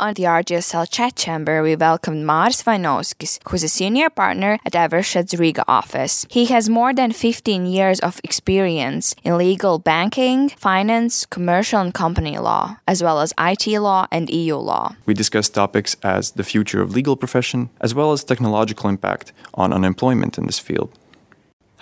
[0.00, 5.38] on the RGSL chat chamber, we welcomed Maris Vainovskis, who's a senior partner at Eversheds
[5.38, 6.26] Riga office.
[6.30, 12.38] He has more than 15 years of experience in legal banking, finance, commercial and company
[12.38, 14.96] law, as well as IT law and EU law.
[15.04, 19.72] We discussed topics as the future of legal profession, as well as technological impact on
[19.72, 20.90] unemployment in this field.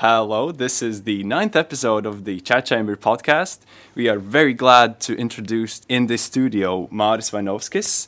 [0.00, 3.58] Hello, this is the ninth episode of the Chat Chamber podcast.
[3.96, 8.06] We are very glad to introduce in the studio Maris Vainovskis.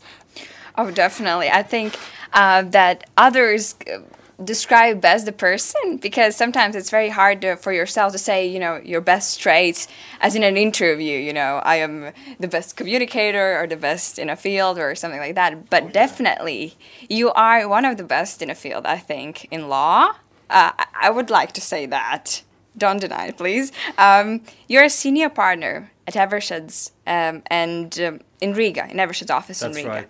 [0.79, 1.51] Oh, definitely.
[1.51, 1.99] I think
[2.33, 4.03] uh, that others uh,
[4.45, 8.61] describe best the person because sometimes it's very hard to, for yourself to say, you
[8.61, 9.89] know, your best traits
[10.21, 11.19] as in an interview.
[11.19, 15.19] You know, I am the best communicator or the best in a field or something
[15.19, 15.69] like that.
[15.71, 16.77] But definitely,
[17.09, 20.15] you are one of the best in a field, I think, in law
[20.51, 22.43] uh, I would like to say that.
[22.77, 23.73] Don't deny it, please.
[23.99, 29.61] Um, you're a senior partner at Eversheds um, and um, in Riga, in Eversheds' office
[29.61, 29.95] That's in Riga.
[29.95, 30.09] Right.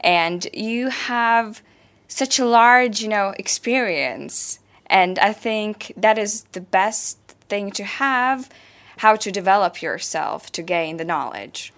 [0.00, 1.62] And you have
[2.08, 4.60] such a large, you know, experience.
[4.86, 8.48] And I think that is the best thing to have,
[8.98, 11.72] how to develop yourself to gain the knowledge.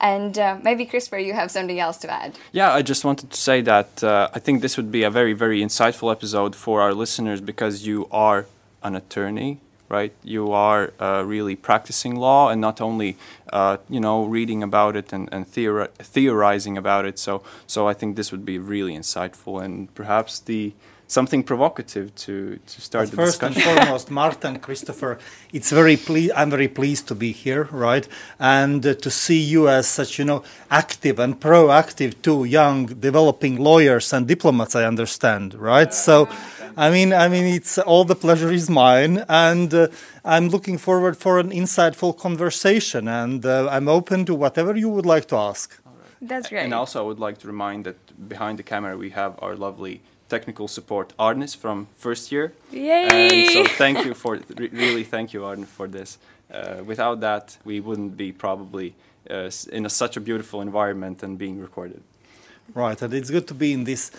[0.00, 2.38] And uh, maybe, Christopher, you have something else to add.
[2.52, 5.32] Yeah, I just wanted to say that uh, I think this would be a very,
[5.32, 8.46] very insightful episode for our listeners because you are
[8.82, 10.12] an attorney, right?
[10.22, 13.16] You are uh, really practicing law and not only,
[13.52, 17.18] uh, you know, reading about it and, and theori- theorizing about it.
[17.18, 20.74] So, so I think this would be really insightful and perhaps the
[21.08, 23.62] something provocative to, to start but the first discussion.
[23.68, 25.18] and foremost, Martin, Christopher,
[25.52, 28.06] it's very ple- I'm very pleased to be here, right,
[28.38, 33.56] and uh, to see you as such, you know, active and proactive, two young, developing
[33.56, 34.76] lawyers and diplomats.
[34.76, 35.92] I understand, right?
[35.92, 36.28] So,
[36.76, 39.88] I mean, I mean, it's all the pleasure is mine, and uh,
[40.24, 45.06] I'm looking forward for an insightful conversation, and uh, I'm open to whatever you would
[45.06, 45.74] like to ask.
[46.20, 46.64] That's great.
[46.64, 50.02] And also, I would like to remind that behind the camera we have our lovely
[50.28, 52.52] technical support Arnis from first year.
[52.72, 53.44] Yay!
[53.44, 56.18] And so thank you for re- really thank you Arne for this.
[56.52, 58.94] Uh, without that, we wouldn't be probably
[59.30, 62.02] uh, in a, such a beautiful environment and being recorded.
[62.74, 64.10] Right, and it's good to be in this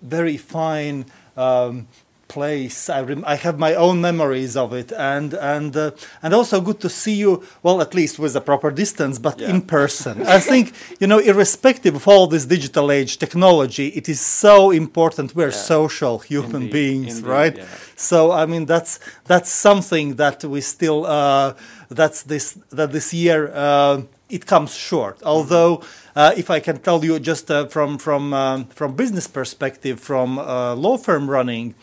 [0.00, 1.88] very fine um,
[2.34, 2.78] place.
[2.98, 5.90] I, rem- I have my own memories of it, and and uh,
[6.22, 7.32] and also good to see you.
[7.62, 9.50] Well, at least with a proper distance, but Yeah.
[9.54, 10.14] in person.
[10.36, 10.64] I think
[11.00, 15.34] you know, irrespective of all this digital age technology, it is so important.
[15.34, 15.66] We're Yeah.
[15.76, 17.56] social human Indeed, beings, indeed, right?
[17.56, 17.64] yeah.
[17.96, 18.98] So I mean, that's
[19.30, 21.52] that's something that we still uh,
[21.98, 23.96] that's this that this year uh,
[24.28, 25.16] it comes short.
[25.22, 25.72] Although,
[26.16, 30.38] uh, if I can tell you just uh, from from um, from business perspective, from
[30.38, 31.74] uh, law firm running,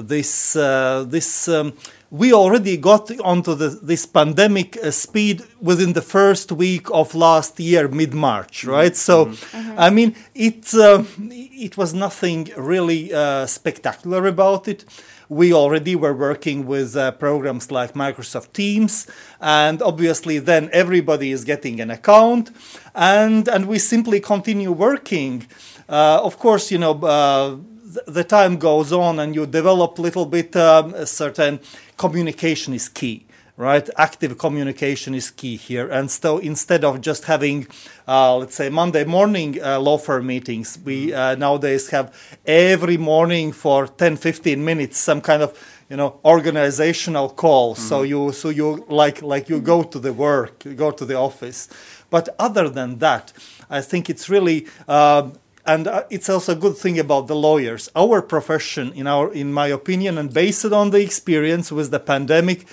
[0.00, 1.48] this uh, this.
[1.48, 1.74] Um,
[2.10, 7.60] we already got onto the, this pandemic uh, speed within the first week of last
[7.60, 8.96] year, mid March, right?
[8.96, 9.32] So,
[9.76, 14.84] I mean, it uh, it was nothing really uh, spectacular about it.
[15.28, 19.06] We already were working with uh, programs like Microsoft Teams,
[19.40, 22.50] and obviously, then everybody is getting an account,
[22.92, 25.46] and and we simply continue working.
[25.88, 27.60] Uh, of course, you know.
[27.92, 31.60] Th- the time goes on and you develop a little bit um, a certain
[31.96, 33.26] communication is key
[33.60, 33.90] right?
[33.98, 35.90] Active communication is key here.
[35.90, 37.66] And so instead of just having
[38.08, 42.06] uh, let's say monday morning uh, law firm meetings we uh, nowadays have
[42.46, 45.50] every morning for 10 15 minutes some kind of
[45.90, 47.74] you know organizational call.
[47.74, 51.16] So you so you like like you go to the work you go to the
[51.16, 51.68] office.
[52.08, 53.32] But other than that
[53.70, 55.34] i think it's really um,
[55.70, 57.88] and uh, it's also a good thing about the lawyers.
[57.94, 62.66] Our profession in our in my opinion and based on the experience with the pandemic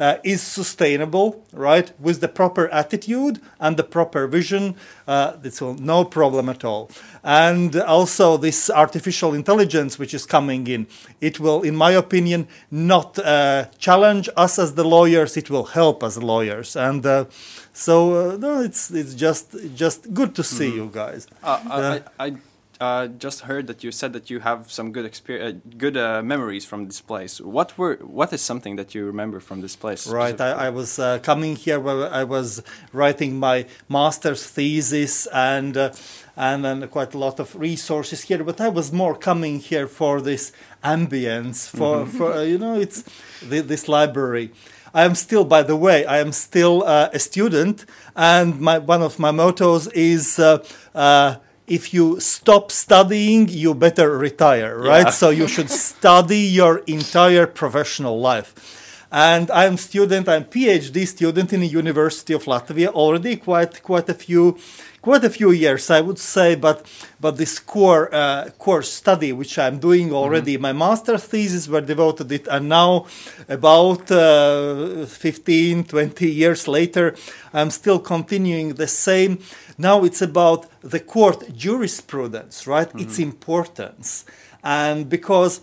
[0.00, 4.74] uh, is sustainable right with the proper attitude and the proper vision
[5.06, 6.90] uh, will no problem at all.
[7.22, 10.86] And also this artificial intelligence which is coming in.
[11.20, 16.02] It will in my opinion not uh, challenge us as the lawyers it will help
[16.02, 16.74] us lawyers.
[16.76, 17.26] And uh,
[17.72, 21.26] so uh, no it's it's just just good to see you guys.
[21.42, 22.00] Uh.
[22.18, 22.34] I, I
[22.80, 26.22] uh, just heard that you said that you have some good experience, uh, good uh,
[26.22, 27.40] memories from this place.
[27.40, 30.06] What were what is something that you remember from this place?
[30.06, 30.40] Right.
[30.40, 32.62] I, I was uh, coming here where I was
[32.92, 35.92] writing my master's thesis and uh,
[36.36, 38.42] and then quite a lot of resources here.
[38.42, 43.04] But I was more coming here for this ambience, for for uh, you know, it's
[43.42, 44.52] the, this library.
[44.92, 47.84] I am still, by the way, I am still uh, a student,
[48.16, 50.40] and my one of my mottos is.
[51.70, 55.06] If you stop studying, you better retire, right?
[55.06, 55.10] Yeah.
[55.20, 58.50] So you should study your entire professional life.
[59.12, 64.14] And I'm student, I'm PhD student in the University of Latvia, already quite quite a
[64.14, 64.56] few
[65.02, 66.54] quite a few years, I would say.
[66.54, 66.86] But
[67.20, 72.30] but this core uh, core study, which I'm doing already, my master thesis were devoted
[72.30, 73.06] it, and now
[73.48, 77.16] about uh, 15, 20 years later,
[77.52, 79.38] I'm still continuing the same.
[79.80, 82.90] Now it's about the court jurisprudence, right?
[83.00, 84.26] Its importance
[84.62, 85.60] and because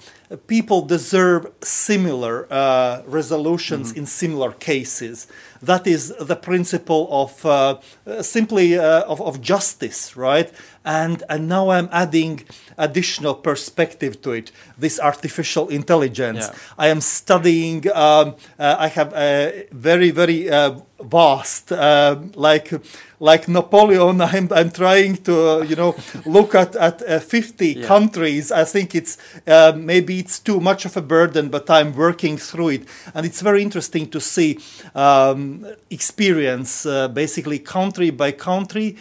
[0.48, 5.28] people deserve similar uh, resolutions in similar cases.
[5.62, 10.52] That is the principle of uh, uh, simply uh, of, of justice, right?
[10.88, 12.44] And and now I'm adding
[12.78, 14.51] additional perspective to it.
[14.80, 16.45] This artificial intelligence.
[16.48, 16.86] Yeah.
[16.86, 17.88] I am studying.
[17.92, 22.72] Um, uh, I have a very very uh, vast, uh, like
[23.19, 24.22] like Napoleon.
[24.34, 25.95] I'm I'm trying to uh, you know
[26.25, 27.88] look at at uh, 50 Yeah.
[27.88, 28.51] countries.
[28.51, 29.18] I think it's
[29.48, 32.83] uh, maybe it's too much of a burden, but I'm working through it,
[33.13, 34.57] and it's very interesting to see
[34.95, 38.95] um, experience uh, basically country by country.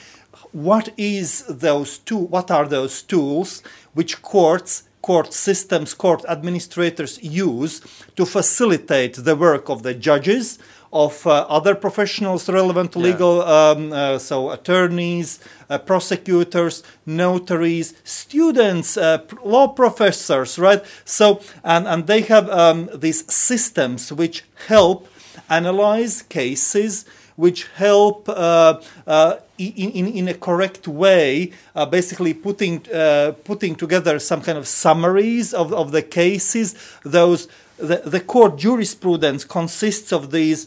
[0.57, 2.17] What is those two?
[2.17, 3.63] What are those tools
[3.93, 4.85] which courts?
[5.03, 7.81] Court systems, court administrators use
[8.17, 10.59] to facilitate the work of the judges,
[10.93, 13.05] of uh, other professionals relevant to Yeah.
[13.11, 15.39] legal, um, uh, so attorneys,
[15.71, 20.83] uh, prosecutors, notaries, students, uh, law professors, right?
[21.05, 25.07] So, and, and they have um, these systems which help
[25.49, 27.05] analyze cases,
[27.37, 33.75] which help uh, uh, in, in, in a correct way, uh, basically putting, uh, putting
[33.75, 36.75] together some kind of summaries of, of the cases.
[37.05, 37.49] Those
[37.79, 40.67] the, the court jurisprudence consists of these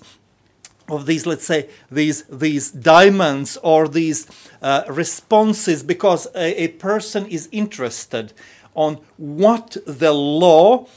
[0.88, 4.27] of these let's say these these diamonds or these
[4.62, 8.33] uh, responses because a, a person is interested
[8.75, 10.88] on what the law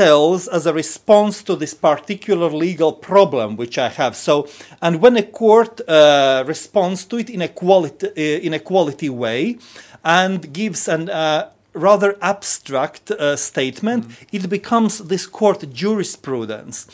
[0.00, 4.16] as a response to this particular legal problem which I have.
[4.16, 4.48] So,
[4.80, 9.10] and when a court uh, responds to it in a quality uh, in a quality
[9.10, 9.58] way,
[10.04, 16.86] and gives an uh, rather abstract uh, statement, it becomes this court jurisprudence,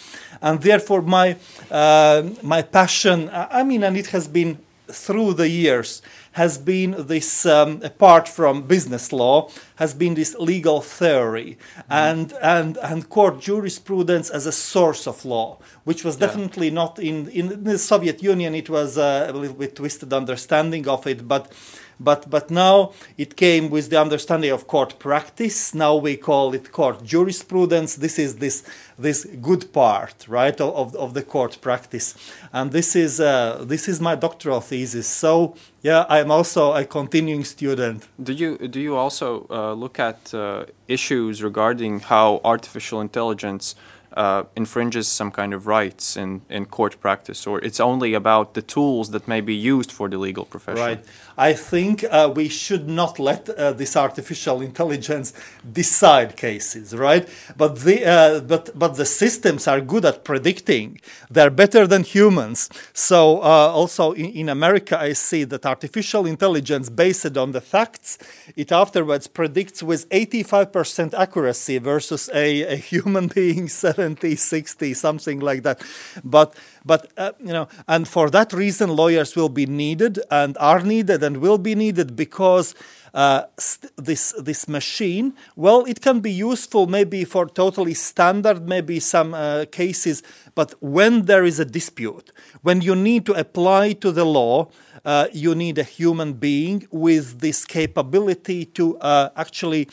[0.42, 1.36] and therefore my
[1.70, 3.30] uh, my passion.
[3.32, 6.02] I mean, and it has been through the years
[6.32, 11.56] has been this um, apart from business law has been this legal theory
[11.88, 16.26] and and and court jurisprudence as a source of law which was Yeah.
[16.26, 20.86] definitely not in in the soviet union it was uh, a little bit twisted understanding
[20.88, 21.52] of it but
[21.98, 25.74] but but now it came with the understanding of court practice.
[25.74, 27.96] Now we call it court jurisprudence.
[27.96, 28.62] This is this
[28.98, 32.14] this good part right of, of, the court practice.
[32.52, 35.06] And this is uh, this is my doctoral thesis.
[35.06, 38.08] So yeah i'm also a continuing student.
[38.22, 43.74] Do you do you also uh, look at uh, issues regarding how artificial intelligence
[44.16, 48.62] uh, infringes some kind of rights in, in court practice, or it's only about the
[48.62, 50.82] tools that may be used for the legal profession?
[50.82, 51.04] Right.
[51.38, 55.32] I think uh, we should not let uh, this artificial intelligence
[55.70, 57.28] decide cases, right?
[57.56, 61.00] But the uh, but but the systems are good at predicting.
[61.30, 62.70] They're better than humans.
[62.92, 68.18] So uh, also in, in America, I see that artificial intelligence, based on the facts,
[68.56, 75.62] it afterwards predicts with 85% accuracy versus a, a human being 70, 60, something like
[75.64, 75.82] that.
[76.24, 76.54] But
[76.86, 81.22] but uh, you know, and for that reason, lawyers will be needed and are needed
[81.22, 82.74] and will be needed because
[83.12, 89.00] uh, st- this this machine, well, it can be useful maybe for totally standard, maybe
[89.00, 90.22] some uh, cases,
[90.54, 92.30] but when there is a dispute,
[92.62, 94.68] when you need to apply to the law.
[95.04, 99.86] Uh, you need a human being with this capability to uh, actually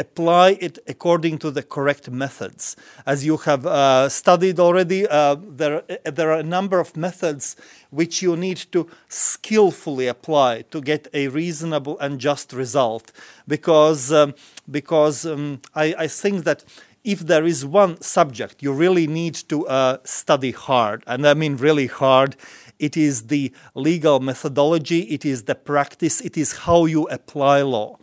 [0.00, 2.74] apply it according to the correct methods.
[3.06, 7.54] As you have uh, studied already, uh, there, there are a number of methods
[7.90, 13.12] which you need to skillfully apply to get a reasonable and just result.
[13.46, 14.34] Because, um,
[14.70, 16.64] because um, I, I think that
[17.04, 21.56] if there is one subject you really need to uh, study hard, and I mean
[21.56, 22.36] really hard,
[22.78, 27.98] it is the legal methodology, it is the practice, it is how you apply law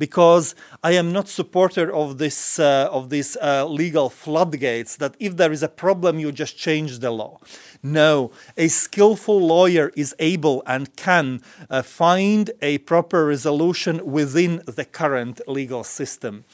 [0.00, 5.36] because I am not supporter of this uh, of these uh, legal floodgates that if
[5.36, 7.38] there is a problem you just change the law.
[7.82, 14.86] No, a skillful lawyer is able and can uh, find a proper resolution within the
[14.86, 16.44] current legal system.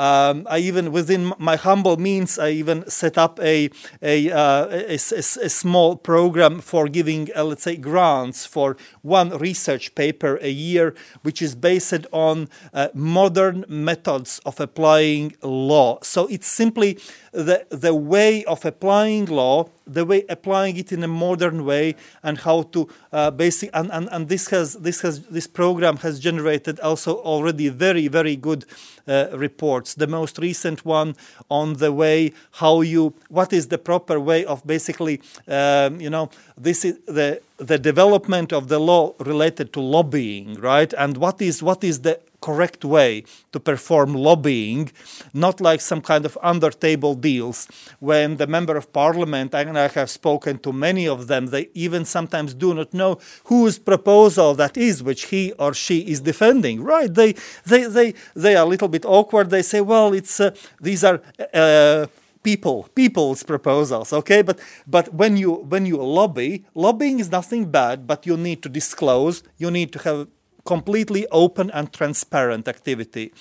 [0.00, 3.70] Um, I even, within my humble means, I even set up a
[4.02, 9.28] a, uh, a, a- a small program for giving, uh, let's say, grants for one
[9.38, 15.98] research paper a year, which is based on uh, modern methods of applying law.
[16.02, 16.98] So it's simply
[17.32, 22.38] the the way of applying law the way applying it in a modern way and
[22.38, 26.78] how to uh, basic and, and, and this has this has this program has generated
[26.80, 28.64] also already very very good
[29.06, 29.94] uh, reports.
[29.94, 31.16] The most recent one
[31.50, 36.30] on the way how you what is the proper way of basically um, you know
[36.56, 40.92] this is the the development of the law related to lobbying right?
[40.94, 44.90] And what is what is the correct way to perform lobbying,
[45.32, 47.68] not like some kind of under table deals
[47.98, 52.04] when the member of parliament, and I have spoken to many of them, they even
[52.04, 56.82] sometimes do not know whose proposal that is which he or she is defending.
[56.82, 57.12] Right?
[57.12, 57.34] They
[57.66, 59.50] they they they are a little bit awkward.
[59.50, 61.20] They say, well, it's uh, these are.
[61.52, 62.06] Uh,
[62.42, 68.06] people people's proposals okay but but when you when you lobby lobbying is nothing bad
[68.06, 70.26] but you need to disclose you need to have
[70.64, 73.32] completely open and transparent activity.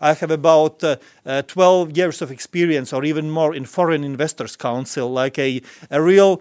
[0.00, 0.96] I have about uh,
[1.26, 5.60] uh, 12 years of experience or even more in Foreign Investors Council, like a,
[5.90, 6.40] a real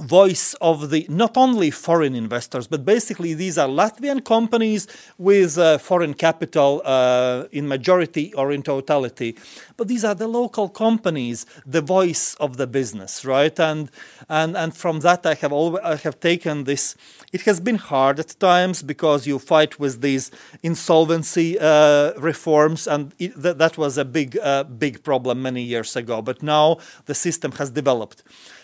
[0.00, 4.86] voice of the not only foreign investors, but basically these are Latvian companies
[5.18, 9.36] with uh, foreign capital uh, in majority or in totality.
[9.76, 13.58] But these are the local companies, the voice of the business, right?
[13.58, 13.90] And
[14.28, 16.96] and and from that I have always I have taken this.
[17.32, 20.30] It has been hard at times because you fight with these
[20.62, 25.96] insolvency uh, reforms, and it, th- that was a big uh, big problem many years
[25.96, 26.22] ago.
[26.22, 28.22] But now the system has developed.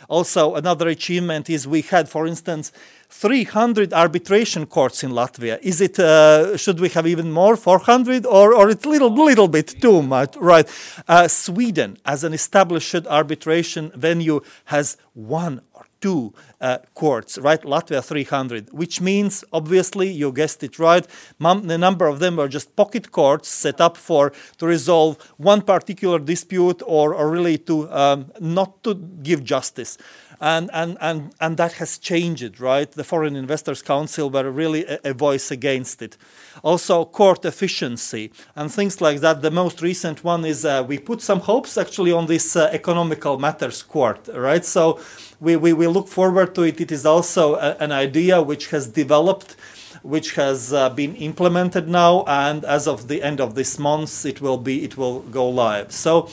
[0.09, 2.73] Also, another achievement is we had, for instance,
[3.11, 5.59] 300 arbitration courts in Latvia.
[5.63, 5.99] Is it?
[5.99, 10.37] Uh, should we have even more, 400, or or it's little little bit too much,
[10.37, 10.69] right?
[11.07, 17.63] Uh, Sweden, as an established arbitration venue, has one or two uh, courts, right?
[17.63, 21.07] Latvia 300, which means obviously you guessed it right.
[21.41, 26.19] The number of them are just pocket courts set up for to resolve one particular
[26.19, 29.97] dispute or, or really to um, not to give justice
[30.41, 32.91] and, and, and, and that has changed, right?
[32.91, 36.17] The Foreign Investors Council were really a, a, voice against it.
[36.63, 39.43] Also, court efficiency and things like that.
[39.43, 43.39] The most recent one is uh, we put some hopes actually on this uh, economical
[43.39, 44.65] matters court, right?
[44.65, 45.01] So
[45.41, 46.81] we, we, we look forward to it.
[46.81, 49.57] It is also a, an idea which has developed
[50.03, 54.39] which has uh, been implemented now and as of the end of this month it
[54.39, 56.29] will be it will go live so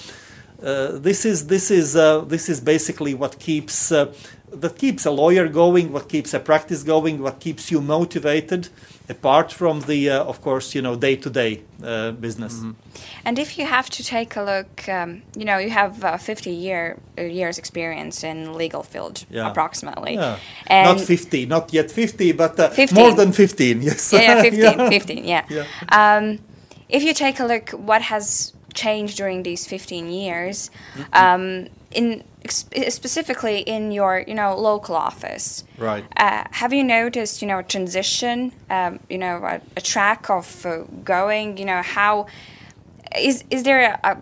[0.61, 4.13] this is this is uh, this is basically what keeps uh,
[4.51, 8.67] that keeps a lawyer going, what keeps a practice going, what keeps you motivated,
[9.07, 12.55] apart from the, uh, of course, you know, day-to-day uh, business.
[12.55, 12.71] Mm-hmm.
[13.23, 16.51] And if you have to take a look, um, you know, you have uh, 50
[16.51, 19.49] year years experience in legal field, yeah.
[19.49, 20.15] approximately.
[20.15, 20.37] Yeah.
[20.69, 22.57] not 50, not yet 50, but
[22.91, 23.81] more than 15.
[23.81, 24.11] Yes.
[24.11, 24.89] Yeah, yeah 15, yeah.
[24.89, 25.23] 15.
[25.25, 25.45] Yeah.
[25.49, 25.65] yeah.
[25.91, 26.39] Um,
[26.89, 31.13] if you take a look, what has changed during these 15 years mm-hmm.
[31.13, 35.63] um, in specifically in your you know local office.
[35.77, 36.05] Right.
[36.17, 40.65] Uh, have you noticed you know a transition um, you know a, a track of
[40.65, 41.57] uh, going?
[41.57, 42.27] You know how
[43.17, 44.21] is is there a, a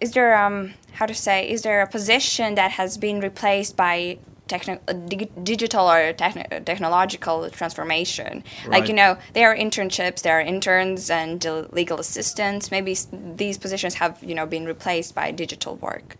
[0.00, 4.18] is there um how to say is there a position that has been replaced by
[4.48, 8.44] techni- digital or techn- technological transformation.
[8.64, 8.80] Right.
[8.80, 12.70] Like, you know, there are internships, there are interns and legal assistants.
[12.70, 16.16] Maybe these positions have, you know, been replaced by digital work.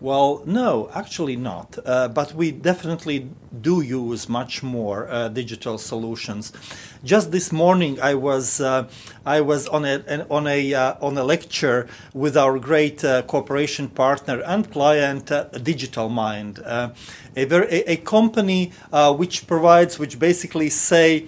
[0.00, 1.78] Well, no, actually not.
[1.84, 3.28] Uh, but we definitely
[3.60, 6.52] do use much more uh, digital solutions.
[7.02, 8.86] Just this morning, I was uh,
[9.24, 13.22] I was on a an, on a uh, on a lecture with our great uh,
[13.22, 16.92] cooperation partner and client, uh, Digital Mind, a,
[17.34, 18.72] very, a, a company
[19.16, 21.26] which provides which basically say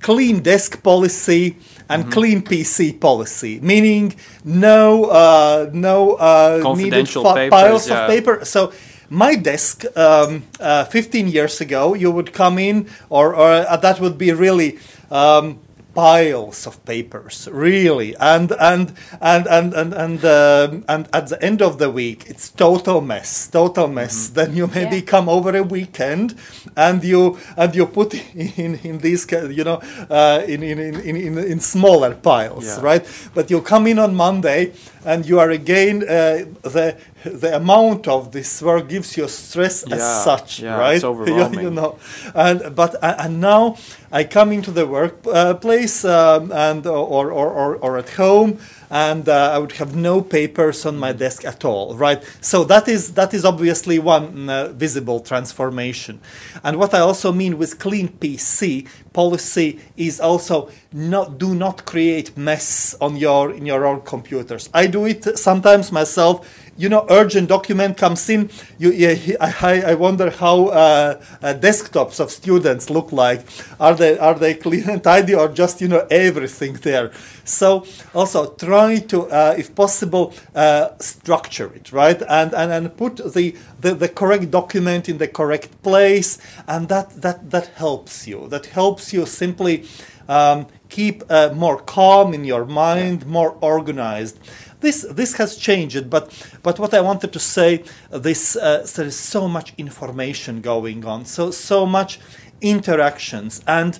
[0.00, 1.56] clean desk policy
[1.88, 2.12] and mm-hmm.
[2.12, 8.02] clean PC policy, meaning no uh, no uh, needed papers, piles yeah.
[8.02, 8.44] of paper.
[8.44, 8.72] So
[9.10, 14.00] my desk um, uh, 15 years ago, you would come in, or, or uh, that
[14.00, 14.78] would be really.
[15.10, 15.60] Um,
[15.96, 21.62] piles of papers, really, and and and and and and, um, and at the end
[21.62, 24.14] of the week, it's total mess, total mess.
[24.16, 24.34] Mm-hmm.
[24.34, 25.10] Then you maybe yeah.
[25.14, 26.34] come over a weekend,
[26.76, 31.38] and you and you put in in these you know uh, in, in, in in
[31.38, 32.80] in smaller piles, yeah.
[32.82, 33.04] right?
[33.34, 34.72] But you come in on Monday,
[35.06, 39.96] and you are again uh, the the amount of this work gives you stress yeah,
[39.96, 40.96] as such, yeah, right?
[40.96, 41.60] It's overwhelming.
[41.60, 41.98] you, you know,
[42.34, 43.76] and but uh, and now
[44.12, 48.58] I come into the workplace uh, um, and or, or, or, or at home
[48.90, 52.22] and uh, I would have no papers on my desk at all, right?
[52.40, 56.20] So that is that is obviously one uh, visible transformation.
[56.62, 62.36] And what I also mean with clean PC, policy is also not do not create
[62.36, 64.68] mess on your in your own computers.
[64.74, 68.50] I do it sometimes myself you know, urgent document comes in.
[68.78, 73.46] You, yeah, I, I wonder how uh, uh, desktops of students look like.
[73.80, 77.12] Are they are they clean and tidy, or just you know everything there?
[77.44, 83.16] So also try to, uh, if possible, uh, structure it right and, and and put
[83.16, 88.48] the, the the correct document in the correct place, and that that that helps you.
[88.48, 89.84] That helps you simply.
[90.28, 94.38] Um, keep uh, more calm in your mind, more organized
[94.80, 96.30] this this has changed but
[96.62, 101.24] but what i wanted to say this uh, there is so much information going on
[101.24, 102.20] so so much
[102.60, 103.98] interactions and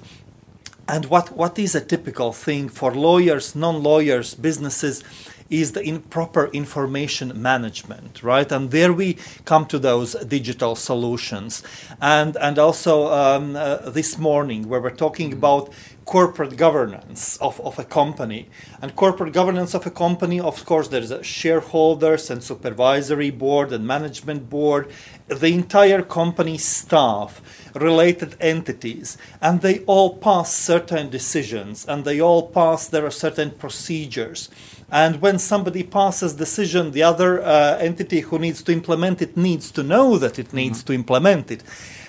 [0.88, 5.02] and what what is a typical thing for lawyers non-lawyers businesses
[5.50, 8.50] is the improper information management, right?
[8.50, 11.62] And there we come to those digital solutions.
[12.00, 15.72] And, and also um, uh, this morning, where we're talking about
[16.06, 18.48] corporate governance of, of a company.
[18.80, 23.84] And corporate governance of a company, of course, there's a shareholders and supervisory board and
[23.84, 24.88] management board,
[25.26, 27.42] the entire company staff,
[27.74, 33.50] related entities, and they all pass certain decisions and they all pass, there are certain
[33.50, 34.48] procedures.
[34.88, 39.72] And when somebody passes decision, the other uh, entity who needs to implement it needs
[39.72, 40.86] to know that it needs mm-hmm.
[40.86, 41.64] to implement it.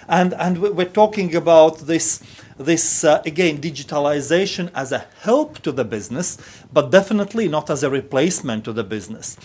[0.08, 2.22] And, and we're talking about this
[2.58, 6.38] this uh, again digitalization as a help to the business
[6.74, 9.38] but definitely not as a replacement to the business.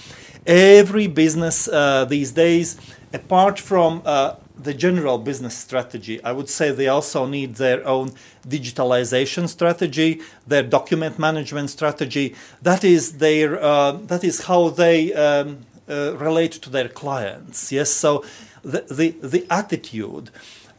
[0.47, 2.77] Every business uh, these days
[3.13, 8.11] apart from uh, the general business strategy i would say they also need their own
[8.47, 12.35] digitalization strategy their document management strategy.
[12.63, 17.73] That is their uh, that is how they um, uh, relate to their clients.
[17.73, 18.25] Yes so
[18.63, 20.31] the the, the attitude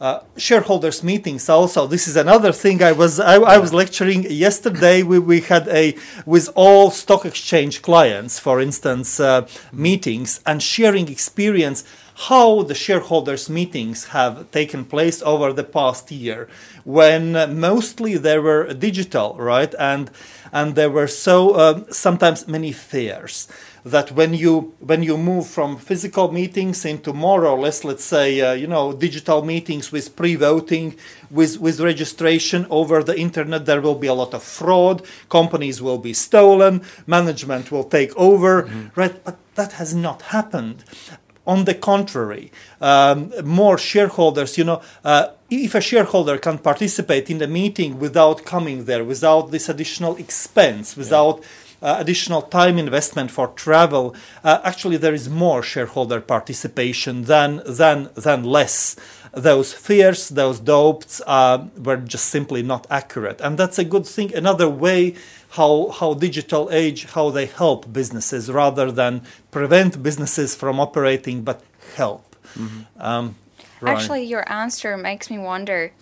[0.04, 1.86] uh, shareholders meetings also.
[1.86, 5.02] This is another thing i was i, I was lecturing yesterday.
[5.02, 5.96] We, we had a
[6.26, 11.84] with all stock exchange clients for instance uh, meetings and sharing experience
[12.28, 16.48] how the shareholders meetings have taken place over the past year
[16.84, 19.74] when mostly they were digital right?
[19.78, 20.10] And
[20.52, 23.48] and there were so uh, sometimes many fears
[23.84, 28.40] that when you when you move from physical meetings into more or less let's say
[28.40, 30.96] uh, you know digital meetings with pre-voting
[31.30, 35.98] with with registration over the internet there will be a lot of fraud companies will
[35.98, 38.86] be stolen management will take over mm-hmm.
[38.94, 39.22] right?
[39.24, 40.84] But that has not happened.
[41.46, 47.36] On the contrary, um, more shareholders, you know, uh, if a shareholder can participate in
[47.36, 51.46] the meeting without coming there, without this additional expense, without yeah
[51.84, 58.44] additional time investment for travel, uh, actually there is more shareholder participation than than than
[58.44, 58.96] less.
[59.32, 64.34] Those fears, those doubts uh, were just simply not accurate, and that's a good thing.
[64.34, 65.14] Another way
[65.50, 71.62] how how digital age how they help businesses rather than prevent businesses from operating, but
[71.96, 72.36] help.
[72.56, 72.80] Mm-hmm.
[73.00, 73.36] Um.
[73.86, 75.92] Actually, your answer makes me wonder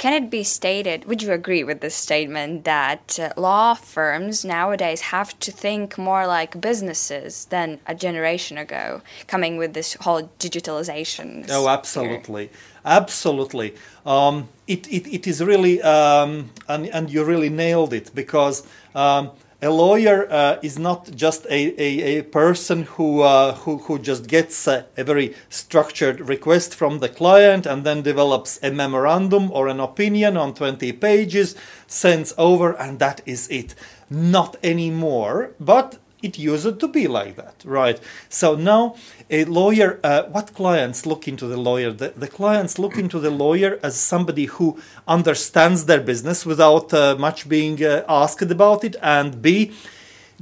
[0.00, 5.02] can it be stated, would you agree with this statement, that uh, law firms nowadays
[5.14, 11.46] have to think more like businesses than a generation ago, coming with this whole digitalization?
[11.50, 12.48] Oh, absolutely.
[12.82, 13.74] Absolutely.
[14.06, 18.66] Um, it, it, it is really, um, and, and you really nailed it because.
[18.94, 19.30] Um,
[19.62, 24.26] a lawyer uh, is not just a, a, a person who, uh, who, who just
[24.26, 29.68] gets a, a, very structured request from the client and then develops a memorandum or
[29.68, 31.54] an opinion on 20 pages,
[31.86, 33.74] sends over, and that is it.
[34.08, 38.00] Not anymore, but it used to be like that, right?
[38.28, 38.96] So now
[39.30, 41.92] a lawyer, uh, what clients look into the lawyer?
[41.92, 47.16] The, the, clients look into the lawyer as somebody who understands their business without uh,
[47.18, 49.72] much being uh, asked about it, and B,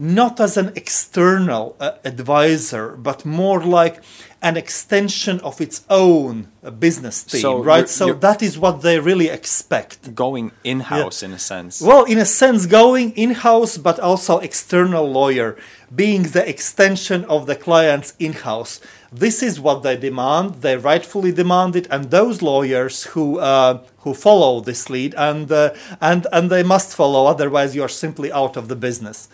[0.00, 4.00] not as an external uh, advisor, but more like
[4.40, 7.78] an extension of its own uh, business team, so right?
[7.78, 10.14] You're, so you're that is what they really expect.
[10.14, 11.30] Going in house, yeah.
[11.30, 11.82] in a sense.
[11.82, 15.56] Well, in a sense, going in house, but also external lawyer,
[15.92, 18.80] being the extension of the client's in house.
[19.10, 20.62] This is what they demand.
[20.62, 25.74] They rightfully demand it, and those lawyers who uh, who follow this lead and uh,
[26.00, 29.28] and and they must follow, otherwise you are simply out of the business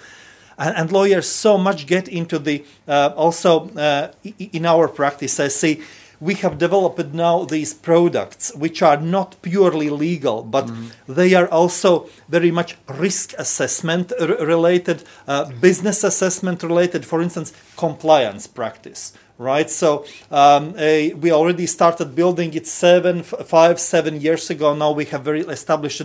[0.58, 5.48] and, and lawyers so much get into the uh, also uh, in our practice i
[5.48, 5.80] say
[6.20, 10.90] we have developed now these products which are not purely legal but mm.
[11.08, 18.46] they are also very much risk assessment related uh, business assessment related for instance compliance
[18.46, 24.74] practice right so um, a, we already started building it seven five seven years ago
[24.74, 26.02] now we have very established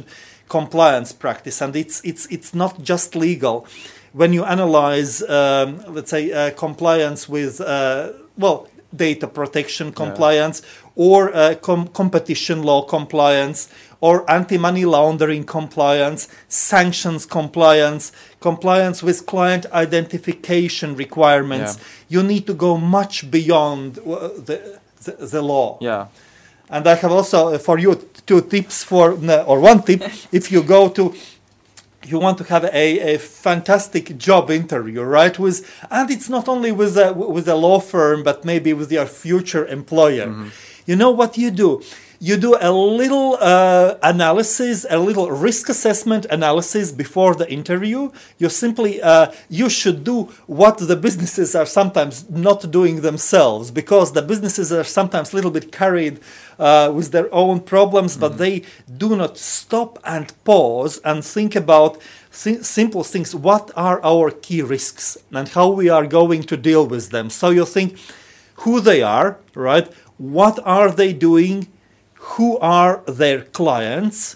[0.49, 3.65] compliance practice, and it's it's it's not just legal.
[4.13, 10.63] When you analyze, um, let's say, uh, compliance with uh, well data protection compliance
[10.95, 13.69] or uh, com- competition law compliance
[14.01, 21.83] or anti-money laundering compliance sanctions compliance compliance with client identification requirements Yeah.
[22.19, 26.07] you need to go much beyond uh, the, the, the law Yeah.
[26.71, 27.93] and I have also uh, for you
[28.25, 29.11] two tips for
[29.45, 31.13] or one tip if you go to
[32.11, 35.37] you want to have a, a fantastic job interview, right?
[35.37, 35.57] With
[35.91, 39.65] and it's not only with a with a law firm, but maybe with your future
[39.65, 40.27] employer.
[40.27, 40.49] Mm-hmm.
[40.85, 41.81] You know what you do?
[42.21, 48.11] You do a little uh, analysis, a little risk assessment analysis before the interview.
[48.37, 54.11] You simply uh, you should do what the businesses are sometimes not doing themselves because
[54.11, 56.19] the businesses are sometimes a little bit carried
[56.59, 58.63] uh, with their own problems, but they
[58.97, 62.01] do not stop and pause and think about
[62.31, 63.33] si- simple things.
[63.33, 67.29] What are our key risks and how we are going to deal with them?
[67.29, 67.97] So you think
[68.55, 69.89] who they are, right?
[70.17, 71.67] What are they doing?
[72.19, 74.35] Who are their clients?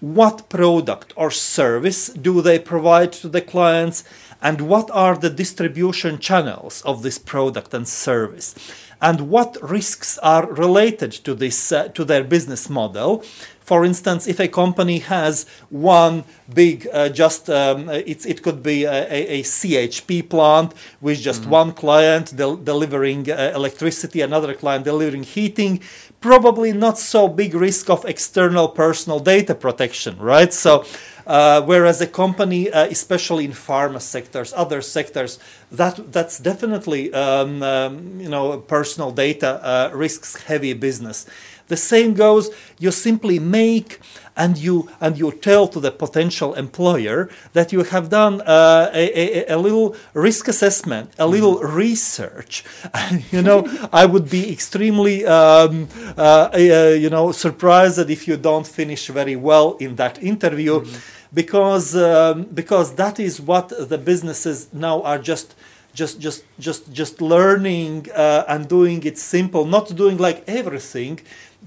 [0.00, 4.04] What product or service do they provide to the clients?
[4.42, 8.54] And what are the distribution channels of this product and service?
[9.00, 13.24] And what risks are related to this uh, to their business model?
[13.64, 18.84] For instance, if a company has one big, uh, just um, it's, it could be
[18.84, 24.84] a, a, a CHP plant with just one client del- delivering uh, electricity, another client
[24.84, 25.80] delivering heating,
[26.20, 30.52] probably not so big risk of external personal data protection, right?
[30.52, 30.84] So,
[31.26, 35.38] uh, whereas a company, uh, especially in pharma sectors, other sectors,
[35.72, 41.26] that that's definitely um, um, you know personal data uh, risks heavy business.
[41.68, 42.50] The same goes.
[42.78, 44.00] You simply make
[44.36, 49.50] and you and you tell to the potential employer that you have done uh, a,
[49.50, 52.64] a, a little risk assessment, a little research.
[53.30, 56.58] you know, I would be extremely um, uh, uh,
[56.98, 60.84] you know surprised if you don't finish very well in that interview.
[61.32, 65.56] Because um, because that is what the businesses now are just
[65.94, 71.20] just just just just learning uh, and doing it simple not doing like everything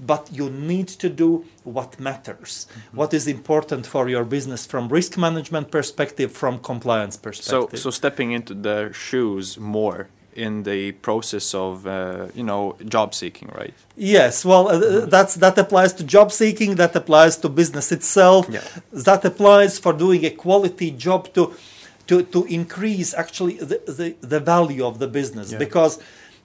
[0.06, 5.18] but you need to do what matters what is important for your business from risk
[5.18, 11.52] management perspective from compliance perspective so so stepping into their shoes more in the process
[11.52, 13.74] of, uh, you know, job seeking, right?
[13.96, 18.60] yes well uh, that's that applies to job seeking that applies to business itself Yeah.
[18.92, 21.52] that applies for doing a quality job to
[22.06, 25.58] to, to increase actually the, the, the value of the business Yeah.
[25.58, 25.98] because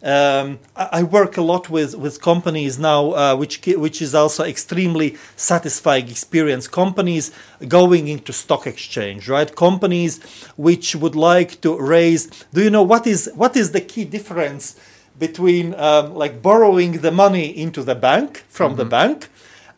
[0.03, 5.17] um, I work a lot with, with companies now, uh, which which is also extremely
[5.37, 6.67] satisfying experience.
[6.67, 7.31] Companies
[7.67, 9.55] going into stock exchange, right?
[9.55, 10.21] Companies
[10.57, 12.27] which would like to raise.
[12.53, 14.75] Do you know what is what is the key difference
[15.17, 19.29] between um, like borrowing the money into the bank from the bank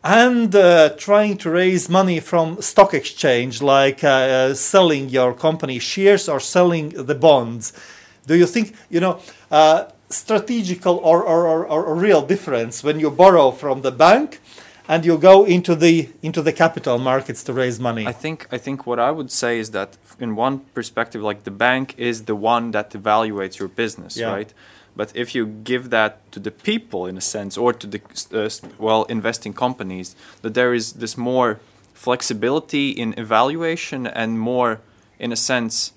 [0.02, 5.78] and uh, trying to raise money from stock exchange, like uh, uh, selling your company
[5.78, 7.72] shares or selling the bonds.
[8.26, 13.10] Do you think you know uh, strategical or, or, or, or real difference when you
[13.10, 14.40] borrow from the bank
[14.88, 18.06] and you go into the into the capital markets to raise money?
[18.06, 21.50] I think I think what I would say is that in one perspective, like the
[21.50, 24.32] bank is the one that evaluates your business, Yeah.
[24.32, 24.52] right?
[24.96, 28.00] But if you give that to the people in a sense, or to the
[28.32, 31.58] uh, well investing companies, that there is this more
[31.92, 34.80] flexibility in evaluation and more,
[35.18, 35.92] in a sense,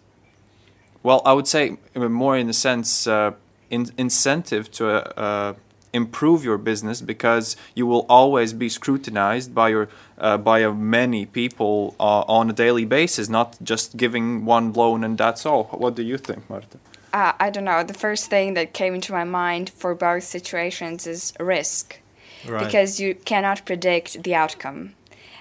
[1.03, 3.31] well, I would say uh, more in a sense uh,
[3.69, 5.53] in, incentive to uh, uh,
[5.93, 11.95] improve your business because you will always be scrutinized by your uh, by many people
[11.99, 15.63] uh, on a daily basis, not just giving one loan and that's all.
[15.65, 16.77] What do you think, Marta?
[17.13, 17.83] Uh, I don't know.
[17.83, 21.99] The first thing that came into my mind for both situations is risk,
[22.45, 22.63] Right.
[22.63, 24.93] because you cannot predict the outcome.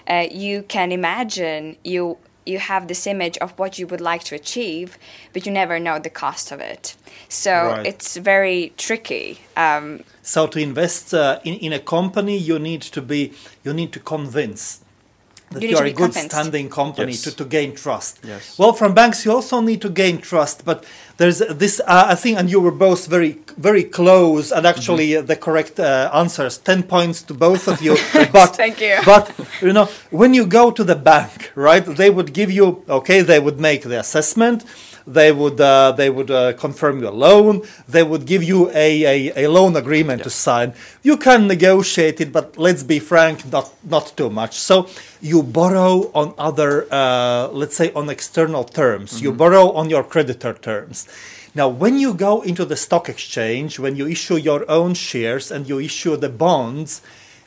[0.08, 2.16] Uh, you can imagine you
[2.48, 4.98] you have this image of what you would like to achieve,
[5.32, 6.96] but you never know the cost of it.
[7.28, 7.86] So Right.
[7.86, 9.38] it's very tricky.
[9.56, 13.32] Um, So to invest uh, in, in a company, you need to be
[13.64, 14.80] you need to convince
[15.50, 16.30] that You you, are a good convinced.
[16.30, 17.22] standing company Yes.
[17.22, 18.18] to, to gain trust.
[18.24, 18.58] Yes.
[18.58, 20.84] Well, from banks you also need to gain trust, but
[21.16, 25.26] there's this uh, I think, and you were both very very close, and actually Mm-hmm.
[25.26, 26.58] the correct uh, answers.
[26.58, 27.96] Ten points to both of you.
[28.32, 28.96] but Thank you.
[29.12, 29.24] But
[29.62, 31.84] you know, when you go to the bank, right?
[31.84, 33.22] They would give you okay.
[33.22, 34.64] They would make the assessment.
[35.08, 37.62] They would uh, they would uh, confirm your loan.
[37.88, 40.74] They would give you a, a, a loan agreement to sign.
[41.02, 44.58] You can negotiate it, but let's be frank, not not too much.
[44.58, 44.86] So
[45.22, 49.22] you borrow on other, uh, let's say, on external terms.
[49.22, 51.08] You borrow on your creditor terms.
[51.54, 55.66] Now, when you go into the stock exchange, when you issue your own shares and
[55.66, 57.00] you issue the bonds,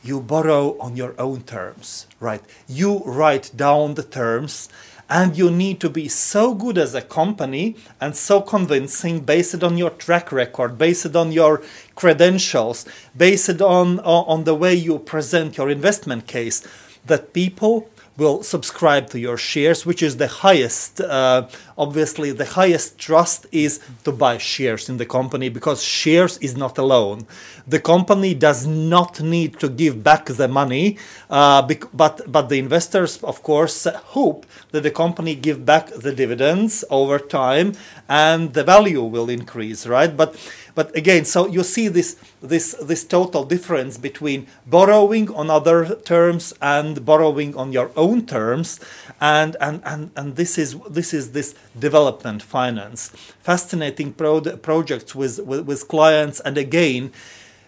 [0.03, 2.41] you borrow on your own terms, right?
[2.67, 4.67] You write down the terms
[5.11, 9.77] and you need to be so good as a company and so convincing based on
[9.77, 11.61] your track record, based on your
[11.95, 16.65] credentials, based on, on the way you present your investment case
[17.05, 22.99] that people will subscribe to your shares, which is the highest, uh, obviously, the highest
[22.99, 27.25] trust is to buy shares in the company because shares is not a loan.
[27.67, 30.97] The company does not need to give back the money,
[31.29, 33.87] uh, bec- but, but the investors, of course,
[34.17, 37.73] hope that the company give back the dividends over time
[38.09, 40.15] and the value will increase, right?
[40.15, 40.35] But
[40.75, 46.53] but again, so you see this this this total difference between borrowing on other terms
[46.61, 48.79] and borrowing on your own terms,
[49.19, 53.09] and and and, and this is this is this development finance,
[53.41, 57.11] fascinating pro- projects with, with with clients, and again,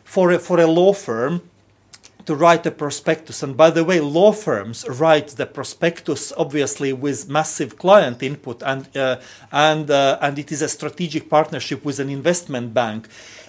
[0.03, 1.41] for a, for a law firm
[2.25, 3.43] to write a prospectus.
[3.43, 8.95] And by the way, law firms write the prospectus obviously with massive client input, and
[8.95, 9.19] uh,
[9.51, 13.07] and uh, and it is a strategic partnership with an investment bank.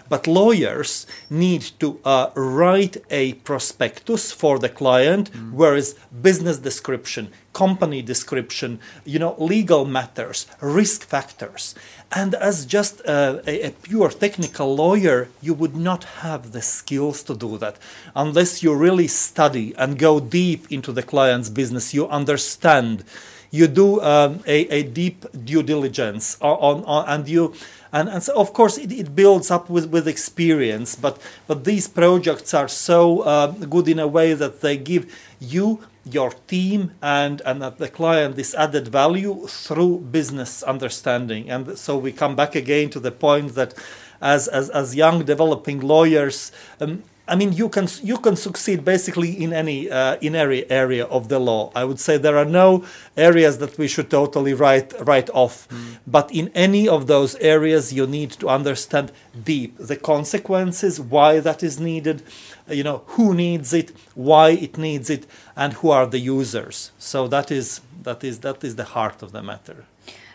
[0.09, 5.53] But lawyers need to uh, write a prospectus for the client, mm.
[5.53, 11.75] whereas business description, company description, you know, legal matters, risk factors.
[12.13, 17.35] And as just a, a, pure technical lawyer, you would not have the skills to
[17.35, 17.77] do that
[18.15, 21.95] unless you really study and go deep into the client's business.
[21.95, 23.05] You understand,
[23.51, 27.55] you do um, a, a, deep due diligence on, on, and you
[27.95, 31.87] and, and so of course it, it builds up with, with experience but but these
[31.89, 35.05] projects are so uh, good in a way that they give
[35.41, 41.51] you your team and and the client this added value through business understanding.
[41.51, 43.75] And so we come back again to the point that
[44.21, 49.31] as as, as young developing lawyers um, I mean, you can you can succeed basically
[49.43, 51.73] in any uh, in every area of the law.
[51.75, 52.85] I would say there are no
[53.17, 55.99] areas that we should totally write write off, mm.
[56.07, 59.11] but in any of those areas, you need to understand
[59.43, 62.23] deep the consequences, why that is needed,
[62.69, 67.29] you know who needs it why it needs it and who are the users so
[67.29, 69.85] that is that is that is the heart of the matter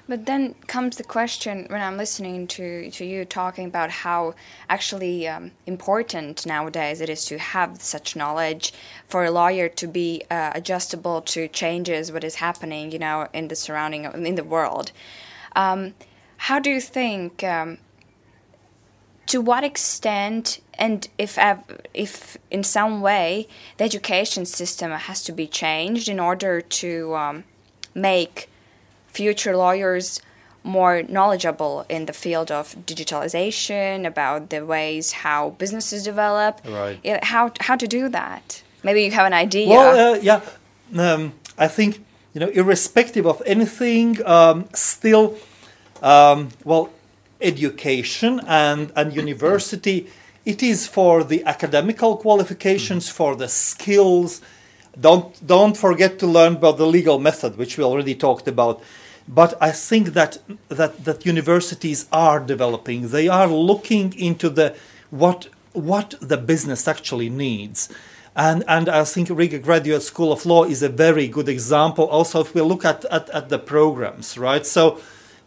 [0.10, 4.34] but then comes the question when I'm listening to, to you talking about how
[4.68, 8.74] actually um, important nowadays it is to have such knowledge
[9.08, 13.50] for a lawyer to be uh, adjustable to changes, what is happening, you know, in
[13.50, 14.92] the surrounding, in the world.
[15.56, 15.94] Um,
[16.38, 17.78] how do you think um,
[19.28, 21.38] to what extent and if
[21.94, 27.44] if in some way the education system has to be changed in order to um,
[27.94, 28.49] make
[29.12, 30.22] future lawyers
[30.64, 37.52] more knowledgeable in the field of digitalization about the ways how businesses develop right how
[37.62, 40.42] how to do that maybe you have an idea well uh, yeah
[40.98, 45.38] um, i think you know irrespective of anything um, still
[46.02, 46.90] um, well
[47.42, 50.08] education and, and university.
[50.46, 53.16] It is for the academical qualifications, mm-hmm.
[53.16, 54.42] for the skills.
[55.00, 58.82] Don't, don't forget to learn about the legal method, which we already talked about.
[59.30, 60.40] But I think that,
[60.70, 63.10] that, that universities are developing.
[63.10, 64.76] They are looking into the,
[65.12, 67.90] what, what the business actually needs.
[68.36, 72.06] And, and I think Riga Graduate School of Law is a very good example.
[72.06, 74.66] Also, if we look at, at, at the programs, right?
[74.66, 75.00] So,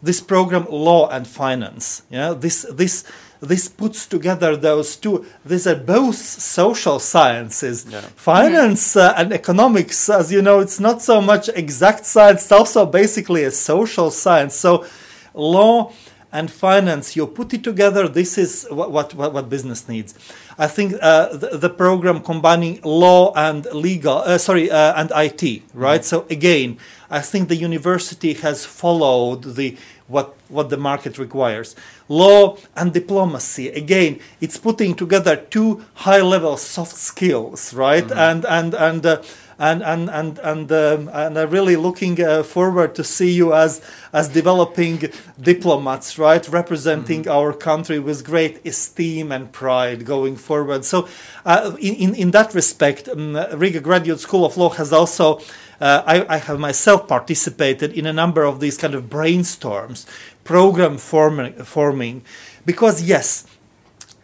[0.03, 3.05] this program law and finance yeah this this
[3.43, 8.01] this puts together those two these are both social sciences yeah.
[8.15, 12.85] finance uh, and economics as you know it's not so much exact science it's also
[12.85, 14.85] basically a social science so
[15.33, 15.91] law
[16.33, 20.15] and finance you put it together this is what what, what business needs
[20.57, 25.61] i think uh, the, the, program combining law and legal uh, sorry uh, and it
[25.73, 26.03] right mm-hmm.
[26.03, 26.77] so again
[27.09, 31.75] i think the university has followed the what, what the market requires.
[32.07, 38.03] Law and diplomacy, again, it's putting together two high level soft skills, right?
[38.03, 38.19] Mm-hmm.
[38.19, 39.21] And, and, and, uh,
[39.59, 43.81] and and and and um, and I'm really looking uh, forward to see you as
[44.11, 47.31] as developing diplomats, right, representing mm-hmm.
[47.31, 50.85] our country with great esteem and pride going forward.
[50.85, 51.07] So,
[51.45, 55.39] uh, in, in in that respect, um, Riga Graduate School of Law has also
[55.81, 60.05] uh, I, I, have myself participated in a number of these kind of brainstorms,
[60.43, 62.23] program forming, forming
[62.65, 63.45] because yes,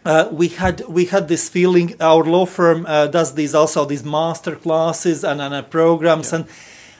[0.04, 1.94] uh, we had we had this feeling.
[2.00, 6.46] Our law firm uh, does these also these master classes and, and uh, programs, and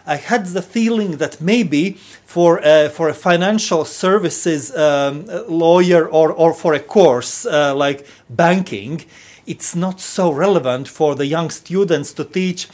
[0.07, 1.93] I had the feeling that maybe
[2.25, 8.07] for uh, for a financial services um, lawyer or or for a course uh, like
[8.29, 9.05] banking,
[9.47, 12.69] it's not so relevant for the young students to teach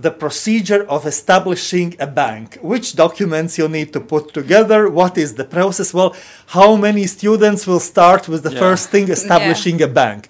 [0.00, 2.58] the procedure of establishing a bank.
[2.62, 4.88] Which documents you need to put together?
[4.88, 5.92] What is the process?
[5.92, 6.14] Well,
[6.58, 8.64] how many students will start with the Yeah.
[8.66, 10.20] first thing establishing a bank?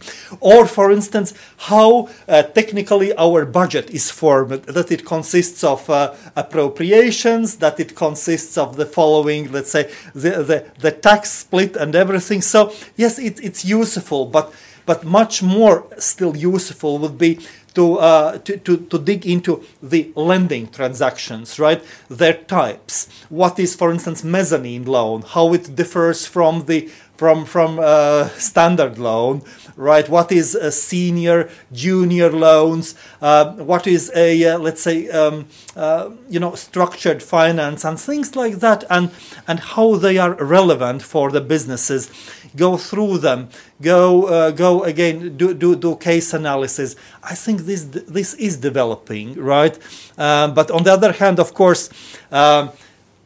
[0.41, 1.29] Or, for instance,
[1.71, 7.95] how uh, technically our budget is formed, that it consists of uh, appropriations, that it
[7.95, 12.41] consists of the following, let's say, the, the, the tax split and everything.
[12.43, 14.53] So, yes, it, it's useful, but
[14.87, 17.39] but much more still useful would be
[17.75, 21.83] to, uh, to, to, to dig into the lending transactions, right?
[22.09, 23.09] Their types.
[23.29, 25.23] What is, for instance, mezzanine loan?
[25.23, 29.43] How it differs from the from from uh, standard loan,
[29.77, 30.09] right?
[30.09, 32.95] What is a senior, junior loans?
[33.21, 35.45] Uh, what is a uh, let's say um,
[35.77, 39.11] uh, you know structured finance and things like that, and
[39.47, 42.09] and how they are relevant for the businesses.
[42.57, 43.51] Go through them.
[43.83, 45.37] Go uh, go again.
[45.37, 46.97] Do, do do case analysis.
[47.23, 47.85] I think this
[48.17, 49.79] this is developing, right?
[50.17, 51.91] But on the other hand, of course.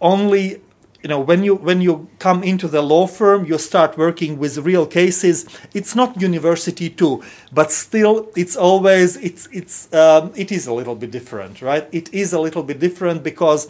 [0.00, 0.60] Only
[1.04, 4.56] you know when you when you come into the law firm you start working with
[4.58, 5.46] real cases.
[5.74, 10.96] It's not university too but still it's always it's it's um, it is a little
[10.96, 11.86] bit different right?
[11.92, 13.68] It is a little bit different because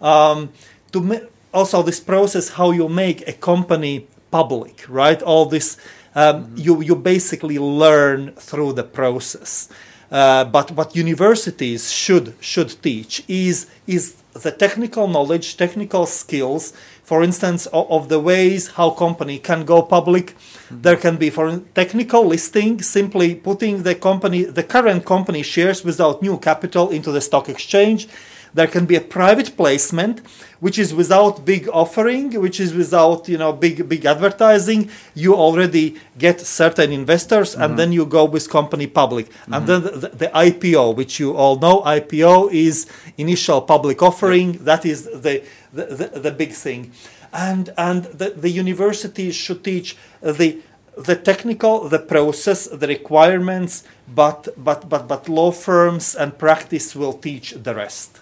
[0.00, 0.50] um,
[0.90, 5.22] to ma- also this process how you make a company public right?
[5.22, 5.76] All this
[6.16, 9.68] um, you you basically learn through the process
[10.12, 16.72] uh, but what universities should should teach is is the technical knowledge, technical skills,
[17.02, 20.34] for instance, of, of the ways how company can go public.
[20.70, 26.22] There can be for technical listing, simply putting the company, the current company shares without
[26.22, 28.08] new capital into the stock exchange.
[28.54, 30.20] There can be a private placement,
[30.60, 34.90] which is without big offering, which is without you know big big advertising.
[35.14, 37.76] You already get certain investors, and mm-hmm.
[37.76, 39.66] then you go with company public, and mm-hmm.
[39.66, 42.86] then the, the IPO, which you all know, IPO is
[43.16, 44.52] initial public offering.
[44.64, 46.92] That is the the, the, the big thing,
[47.32, 50.60] and and the, the universities should teach the
[50.96, 57.14] the technical, the process, the requirements, but but but but law firms and practice will
[57.14, 58.21] teach the rest.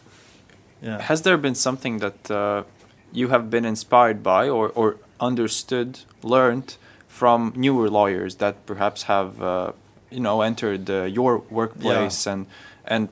[0.83, 1.01] Yeah.
[1.01, 2.63] Has there been something that uh,
[3.13, 6.77] you have been inspired by or, or understood, learned
[7.09, 9.73] from newer lawyers that perhaps have, uh,
[10.11, 12.47] you know, entered uh, your workplace and
[12.87, 13.09] and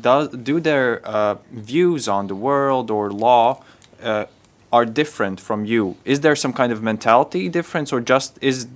[0.00, 3.62] do, do their uh, views on the world or law
[4.02, 4.26] uh,
[4.72, 5.96] are different from you?
[6.04, 8.66] Is there some kind of mentality difference, or just is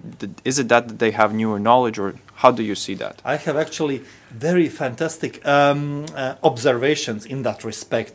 [0.45, 3.21] is it that they have newer knowledge, or how do you see that?
[3.25, 8.13] I have actually very fantastic um, uh, observations in that respect.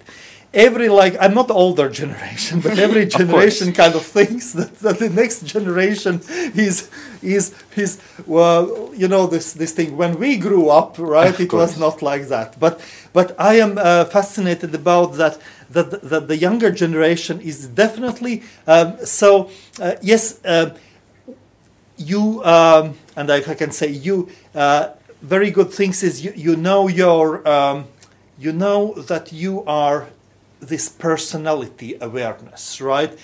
[0.54, 5.10] Every like I'm not older generation, but every generation kind of thinks that, that the
[5.10, 6.22] next generation
[6.56, 6.90] is
[7.22, 11.52] is is well you know this this thing when we grew up right Of it
[11.52, 12.80] was not like that but
[13.12, 15.38] but I am uh, fascinated about that
[15.72, 19.50] that that the younger generation is definitely um, so
[19.82, 20.40] uh, yes.
[20.46, 20.70] Uh,
[21.96, 24.90] you um, and I, I can say you uh,
[25.22, 27.86] very good things is you, you know your um,
[28.38, 30.08] you know that you are
[30.60, 33.18] this personality awareness right?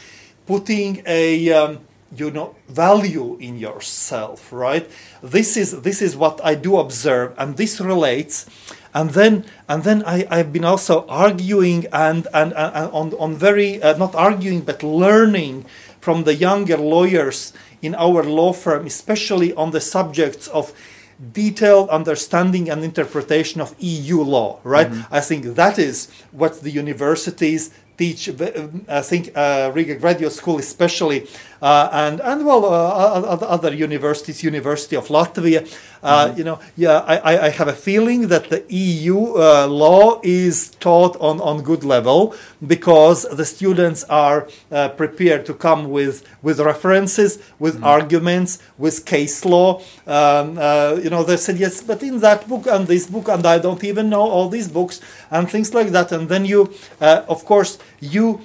[0.45, 1.79] Putting a um,
[2.15, 4.89] you know value in yourself right?
[5.21, 8.45] This is this is what i do observe and this relates.
[8.93, 13.35] And then and then I, I've been also arguing and and, and, and on, on
[13.35, 15.65] very uh, not arguing but learning
[15.99, 20.73] from the younger lawyers in our law firm, especially on the subjects of
[21.33, 24.89] detailed understanding and interpretation of EU law, right?
[25.11, 28.29] I think that is what the universities teach.
[28.87, 31.27] I think uh, Riga Graduate School, especially,
[31.61, 35.61] uh, and and well, uh, other- other universities, University of Latvia.
[36.01, 40.71] Uh, You know, yeah, I, I- have a feeling that the EU uh, law is
[40.79, 42.33] taught on on good level
[42.65, 49.43] because the students are uh, prepared to come with with references, with arguments, with case
[49.45, 49.81] law.
[50.07, 53.45] Um, uh, you know, they said yes, but in that book and this book, and
[53.45, 56.11] I don't even know all these books and things like that.
[56.11, 56.61] And then you,
[57.01, 58.39] uh, of course, you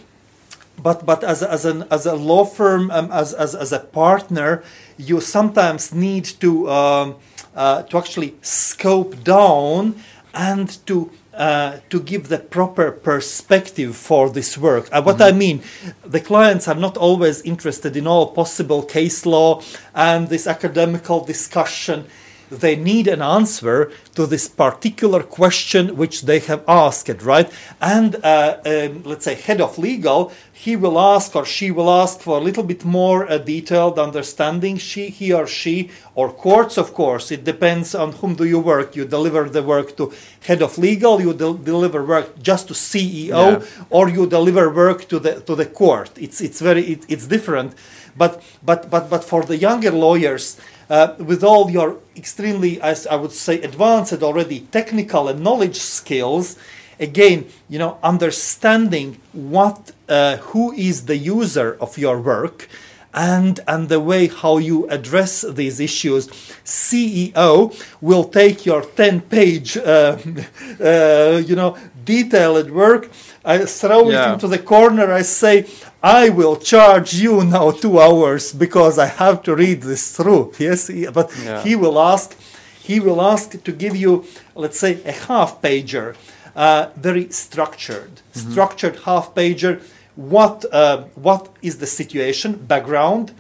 [0.83, 3.79] but but as a, as an as a law firm um, as, as as a
[3.79, 4.63] partner
[4.97, 7.17] you sometimes need to um,
[7.55, 9.95] uh, to actually scope down
[10.35, 14.89] and to uh, to give the proper perspective for this work.
[14.93, 15.63] Uh, what I mean,
[16.05, 19.61] the clients are not always interested in all possible case law
[19.95, 22.07] and this academical discussion
[22.51, 27.51] they need an answer to this particular question which they have asked, right?
[27.81, 32.21] And uh, um, let's say head of legal, he will ask or she will ask
[32.21, 34.79] for a little bit more uh, detailed understanding.
[34.79, 37.31] She, he or she, or courts, of course.
[37.31, 38.95] It depends on whom do you work.
[38.97, 40.13] You deliver the work to
[40.47, 41.21] head of legal.
[41.21, 43.87] You del- deliver work just to CEO, Yeah.
[43.91, 46.11] or you deliver work to the to the court.
[46.17, 47.75] It's it's very it, it's different.
[48.17, 50.57] But but but but for the younger lawyers,
[50.89, 56.57] uh, with all your extremely, as I would say, advanced already technical and knowledge skills,
[57.01, 62.69] again, you know, understanding what, uh, who is the user of your work,
[63.17, 66.29] and and the way how you address these issues.
[66.65, 70.17] CEO will take your 10-page, uh,
[70.81, 73.11] uh, you know, detailed work.
[73.45, 74.33] I throw it Yeah.
[74.33, 75.13] into the corner.
[75.13, 75.67] I say,
[76.03, 80.53] I will charge you now two hours because I have to read this through.
[80.59, 81.63] Yes, but Yeah.
[81.63, 82.35] he will ask,
[82.85, 84.25] he will ask to give you,
[84.55, 86.15] let's say, a half pager,
[86.55, 89.81] uh, very structured, structured half pager.
[90.17, 93.33] What uh, what is the situation, background,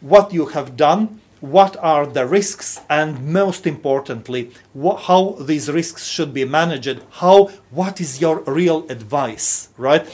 [0.00, 6.06] what you have done, what are the risks, and most importantly, wha- how these risks
[6.06, 7.00] should be managed.
[7.22, 7.36] How
[7.70, 10.04] what is your real advice, right?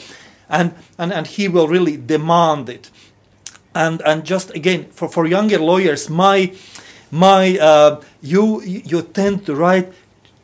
[0.48, 2.90] And and and he will really demand it
[3.74, 6.52] and and just again for, for younger lawyers my
[7.14, 9.92] my uh, you you tend to write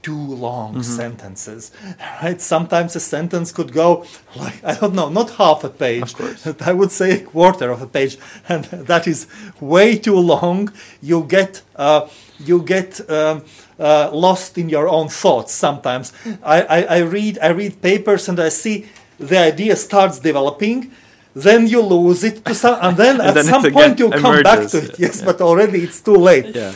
[0.03, 1.73] too long sentences
[2.23, 2.41] right?
[2.41, 4.07] Sometimes a sentence could go
[4.37, 6.15] like i don't know not half a page.
[6.71, 8.19] I would say a quarter of a page
[8.49, 9.27] and that is
[9.61, 10.73] way too long.
[11.03, 12.09] You get uh,
[12.39, 13.43] you get um,
[13.79, 16.13] uh, lost in your own thoughts sometimes.
[16.43, 18.87] I, I, I read i read papers and i see
[19.19, 20.93] the idea starts developing
[21.35, 24.43] then you lose it to some, and then And at then some point you come
[24.43, 24.99] back to it.
[24.99, 25.27] Yeah, Yes, yeah.
[25.27, 26.55] but already it's too late.
[26.55, 26.73] Yeah.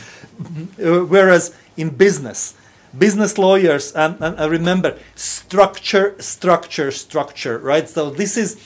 [0.83, 2.55] Uh, whereas in business,
[2.97, 7.89] business lawyers, and, and I remember structure, structure, structure, right?
[7.89, 8.57] So this is,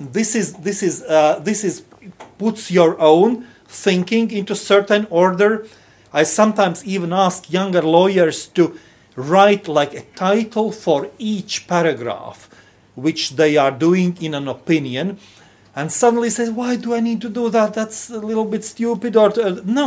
[0.00, 1.82] this is, this is, uh, this is
[2.38, 5.66] puts your own thinking into certain order.
[6.12, 8.78] I sometimes even ask younger lawyers to
[9.16, 12.48] write like a title for each paragraph,
[13.06, 15.18] which they are doing in an opinion,
[15.76, 17.74] and suddenly say, "Why do I need to do that?
[17.74, 19.86] That's a little bit stupid." Or uh, no,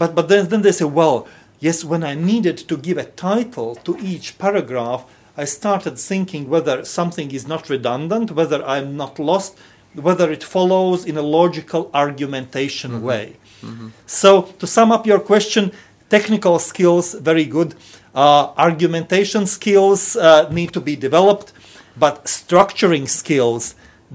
[0.00, 1.16] but but then then they say, "Well,
[1.60, 5.00] yes." When I needed to give a title to each paragraph,
[5.36, 9.52] I started thinking whether something is not redundant, whether I'm not lost,
[10.06, 13.36] whether it follows in a logical argumentation way.
[14.06, 14.30] So,
[14.60, 15.72] to sum up your question,
[16.10, 17.74] technical skills very good,
[18.14, 21.52] uh, argumentation skills uh, need to be developed,
[21.96, 23.74] but structuring skills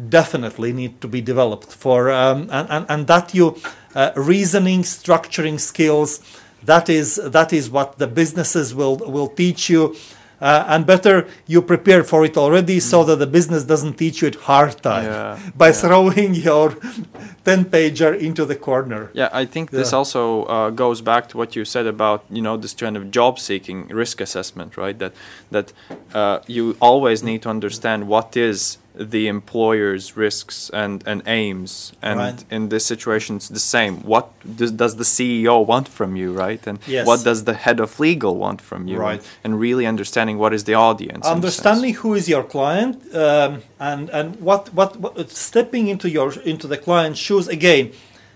[0.10, 1.72] definitely need to be developed.
[1.74, 3.58] For um, and, and and that you
[3.96, 6.22] uh, reasoning, structuring skills.
[6.64, 9.96] That is that is what the businesses will will teach you.
[10.42, 14.28] Uh, and better you prepare for it already so that the business doesn't teach you
[14.30, 15.74] it hard time Yeah, by yeah.
[15.82, 16.70] throwing your
[17.46, 19.10] 10 pager into the corner.
[19.14, 22.58] Yeah, I think this also uh, goes back to what you said about you know
[22.58, 24.98] this kind of job seeking risk assessment, right?
[25.00, 25.14] That
[25.52, 25.74] that
[26.14, 32.20] uh, you always need to understand what is the employer's risks and, and aims, and
[32.20, 32.44] Right.
[32.52, 33.94] in this situation it's the same.
[34.04, 34.26] What
[34.58, 36.62] does, does the CEO want from you, right?
[36.68, 37.08] And Yes.
[37.08, 38.98] what does the head of legal want from you?
[38.98, 39.22] Right.
[39.44, 41.16] And, and really understanding what is the audience.
[41.16, 41.36] in a sense.
[41.36, 46.68] understanding who is your client um, and and what, what what stepping into your into
[46.68, 47.92] the client's shoes again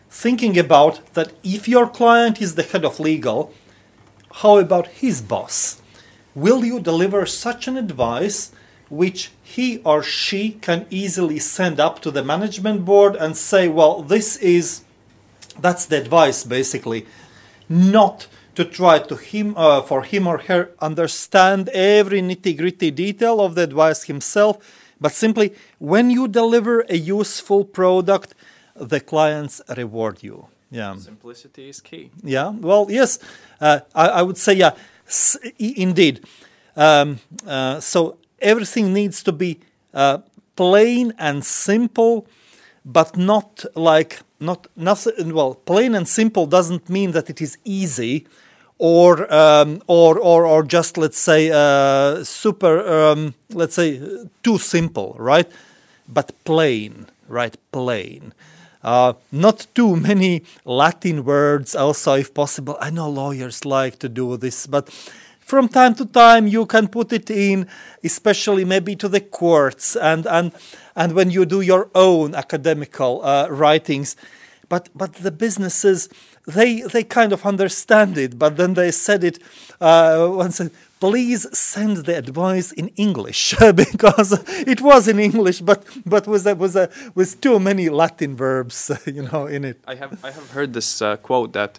[0.09, 3.39] thinking about that if your client is the head of legal
[4.41, 5.81] how about his boss
[6.35, 8.51] will you deliver such an advice
[8.97, 14.01] which he or she can easily send up to the management board and say well
[14.03, 14.81] this is
[15.59, 17.05] that's the advice basically.
[17.69, 23.39] Not to try to him uh, for him or her understand every nitty gritty detail
[23.41, 24.57] of the advice himself
[25.01, 28.33] but simply when you deliver a useful product
[28.75, 30.47] the clients reward you.
[30.71, 30.95] Yeah.
[30.97, 32.11] Simplicity is key.
[32.23, 32.49] yeah.
[32.49, 33.19] Well yes.
[33.61, 34.73] Uh, I, I would say yeah.
[35.07, 36.15] S- indeed.
[36.75, 39.59] Um, uh, so everything needs to be
[39.93, 40.19] uh,
[40.55, 42.27] plain and simple
[42.85, 48.27] but not like not nothing well plain and simple doesn't mean that it is easy
[48.77, 54.01] or um, or, or or just let's say uh, super um, let's say
[54.43, 55.49] too simple right?
[56.07, 57.57] But plain right?
[57.71, 58.33] Plain.
[58.83, 62.77] Uh, not too many Latin words, also, if possible.
[62.79, 64.89] I know lawyers like to do this, but
[65.53, 67.67] from time to time you can put it in,
[68.03, 70.51] especially maybe to the courts and and
[70.95, 74.15] and when you do your own academical uh, writings.
[74.67, 76.09] But but the businesses
[76.47, 79.37] they they kind of understand it, but then they said it
[79.79, 80.59] uh, once.
[80.99, 84.31] Please send the advice in English because
[84.73, 88.89] it was in English, but but with a, with a, with too many Latin verbs,
[89.05, 89.77] you know, in it.
[89.85, 91.77] I have I have heard this uh, quote that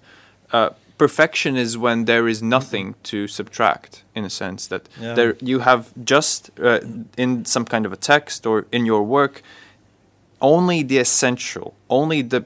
[0.53, 4.03] uh, perfection is when there is nothing to subtract.
[4.15, 5.15] In a sense that Yeah.
[5.15, 6.81] there you have just uh,
[7.17, 9.43] in some kind of a text or in your work
[10.41, 12.45] only the essential, only the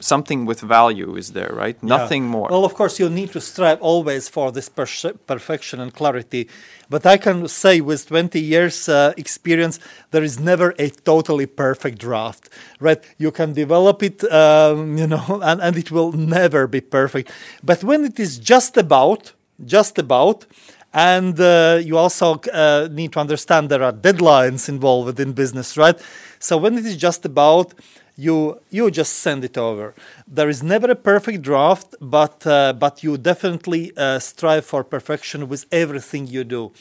[0.00, 1.76] something with value is there, right?
[1.82, 1.88] Yeah.
[1.96, 2.48] Nothing more.
[2.50, 6.48] Well, of course, you need to strive always for this perce- perfection and clarity.
[6.88, 9.78] But I can say, with 20 years uh, experience,
[10.10, 12.48] there is never a totally perfect draft,
[12.80, 13.02] right?
[13.18, 17.30] You can develop it, um, you know, and, and it will never be perfect.
[17.62, 19.32] But when it is just about,
[19.64, 20.46] just about,
[20.92, 26.00] and uh, you also uh, need to understand there are deadlines involved in business, right?
[26.40, 27.74] So when it is just about,
[28.20, 29.94] you you just send it over.
[30.26, 35.48] There is never a perfect draft, but uh, but you definitely uh, strive for perfection
[35.48, 36.72] with everything you do.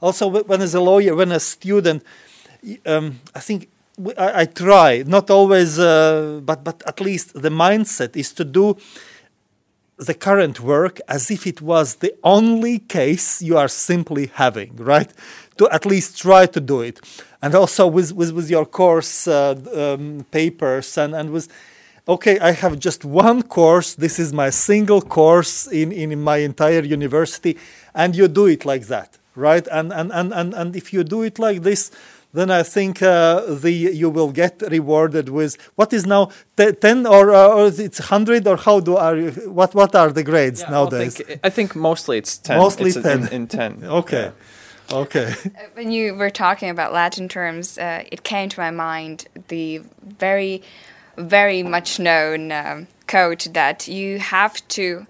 [0.00, 2.02] Also, when as a lawyer, when a student,
[2.86, 3.68] um, I think
[4.18, 8.76] I try not always, uh, but but at least the mindset is to do
[9.98, 15.12] the current work as if it was the only case you are simply having, right?
[15.58, 17.00] To at least try to do it.
[17.42, 21.48] And also with, with, with your course uh, um, papers and, and with,
[22.06, 26.82] okay, I have just one course, this is my single course in, in my entire
[26.82, 27.58] university,
[27.94, 29.66] and you do it like that, right?
[29.72, 31.90] And, and, and, and, and if you do it like this,
[32.34, 37.06] then I think uh, the you will get rewarded with what is now te- ten
[37.06, 40.60] or, uh, or it's hundred or how do are you, what what are the grades
[40.62, 41.16] Yeah, well, I nowadays?
[41.18, 42.56] think, I think mostly it's ten.
[42.58, 43.28] Mostly It's in- 10.
[43.28, 43.84] in, ten.
[44.00, 44.32] okay,
[44.92, 45.34] okay,
[45.74, 50.62] When you were talking about Latin terms, uh, it came to my mind the very,
[51.16, 55.06] very much known um, quote that you have to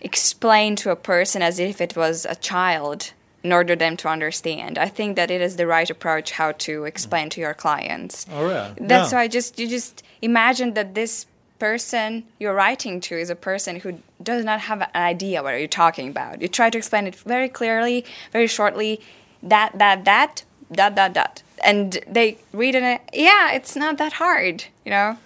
[0.00, 3.12] explain to a person as if it was a child
[3.42, 4.78] in order them to understand.
[4.78, 8.26] I think that it is the right approach how to explain to your clients.
[8.32, 8.74] all right.
[8.80, 9.18] That's yeah.
[9.18, 11.26] why just you just imagine that this
[11.58, 15.58] person you're writing to is a person who does not have an idea what are
[15.58, 16.40] you're talking about.
[16.40, 19.00] You try to explain it very clearly, very shortly,
[19.42, 23.00] that that that dot dot dot, and they read it.
[23.12, 25.18] Yeah, it's not that hard, you know.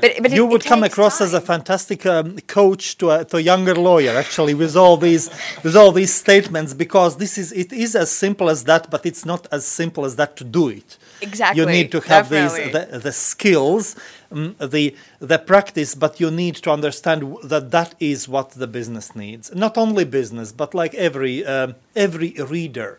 [0.00, 3.24] But but you it would come takes across as a fantastic um, coach to a,
[3.26, 5.30] to a younger lawyer actually with all these
[5.62, 9.24] with all these statements because this is it is as simple as that but it's
[9.24, 10.98] not as simple as that to do it.
[11.20, 13.94] Exactly, you need to have these the, the skills
[14.30, 19.14] um, the the practice but you need to understand that that is what the business
[19.14, 19.54] needs.
[19.54, 22.98] Not only business but like every um, every reader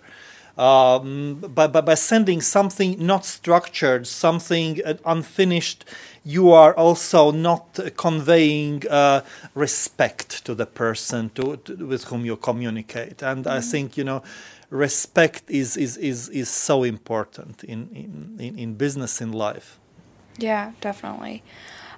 [0.57, 5.85] um, by, by, by sending something not structured, something uh, unfinished,
[6.23, 9.21] you are also not conveying uh,
[9.55, 13.21] respect to the person to, to, with whom you communicate.
[13.21, 14.23] And I think, you know,
[14.69, 17.89] respect is, is, is, is so important in,
[18.39, 19.79] in, in business, in life.
[20.37, 21.43] Yeah, definitely.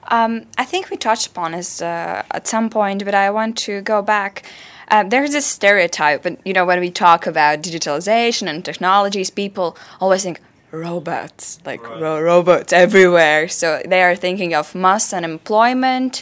[0.08, 3.82] Um, I think we touched upon this uh, at some point, but I want to
[3.82, 4.44] go back.
[4.90, 9.76] Uh, there's this stereotype, and you know, when we talk about digitalization and technologies, people
[10.00, 10.40] always think
[10.72, 13.48] robots, like ro- robots everywhere.
[13.48, 16.22] So they are thinking of mass unemployment,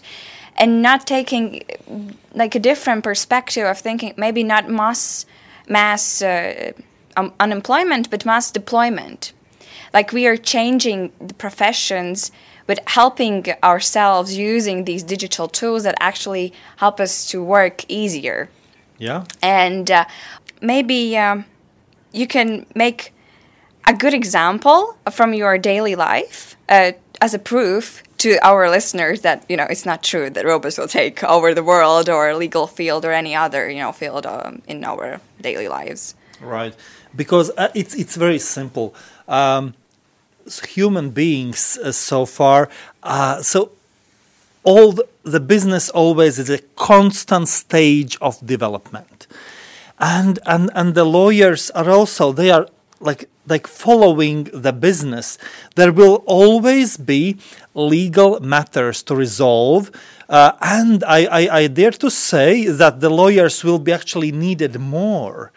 [0.56, 1.64] and not taking
[2.34, 5.26] like a different perspective of thinking maybe not mass
[5.68, 6.72] mass uh,
[7.18, 9.34] um, unemployment, but mass deployment
[9.94, 12.32] like we are changing the professions
[12.68, 18.50] but helping ourselves using these digital tools that actually help us to work easier
[19.00, 19.24] Yeah.
[19.42, 20.06] and uh,
[20.62, 21.46] maybe um,
[22.12, 23.12] you can make
[23.88, 26.92] a good example from your daily life uh,
[27.22, 30.88] as a proof to our listeners that you know it's not true that robots will
[30.88, 34.84] take over the world or legal field or any other you know field um, in
[34.86, 36.76] our daily lives Right,
[37.16, 38.94] because uh, it's it's very simple.
[39.30, 39.74] Um,
[40.70, 42.70] human beings uh, so far,
[43.04, 43.72] uh, so
[44.64, 49.28] all the, the business always is a constant stage of development,
[50.00, 52.68] and and and the lawyers are also they are
[53.00, 55.38] like like following the business.
[55.76, 57.38] There will always be
[57.74, 59.92] legal matters to resolve.
[60.30, 64.80] Uh, and I, I, I dare to say that the lawyers will be actually needed
[64.80, 65.52] more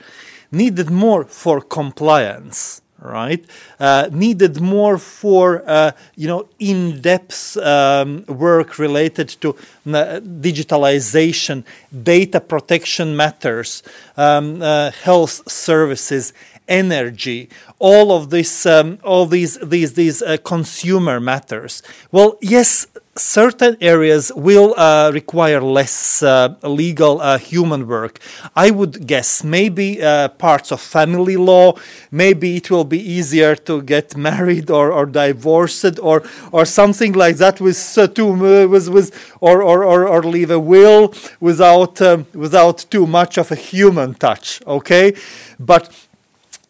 [0.51, 3.45] needed more for compliance right?
[3.79, 11.65] Uh, needed more for uh, you know in-depth um, work related to uh, digitalization,
[12.03, 13.83] data protection matters,
[14.17, 16.33] um, uh, health services,
[16.69, 17.49] energy,
[17.79, 21.83] all of this, um, all these these these uh, consumer matters.
[22.13, 22.87] Well, yes,
[23.19, 28.19] certain areas will uh, require less uh, legal uh, human work.
[28.55, 31.75] I would guess maybe uh, parts of family law,
[32.11, 37.37] maybe it will be easier to get married or, or divorced or or something like
[37.37, 42.01] that with uh, too uh, with, with or, or, or, or leave a will without
[42.03, 44.61] um, without too much of a human touch.
[44.67, 45.15] Okay,
[45.59, 45.91] but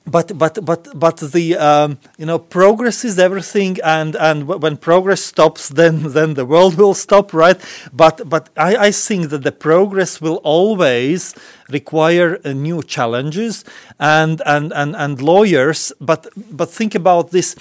[0.07, 5.21] but but but but the um, you know progress is everything and and when progress
[5.21, 7.61] stops then then the world will stop right?
[7.93, 11.35] But but i i think that the progress will always
[11.71, 13.65] require uh, new challenges
[13.99, 15.93] and and and and lawyers.
[16.01, 17.57] But but think about this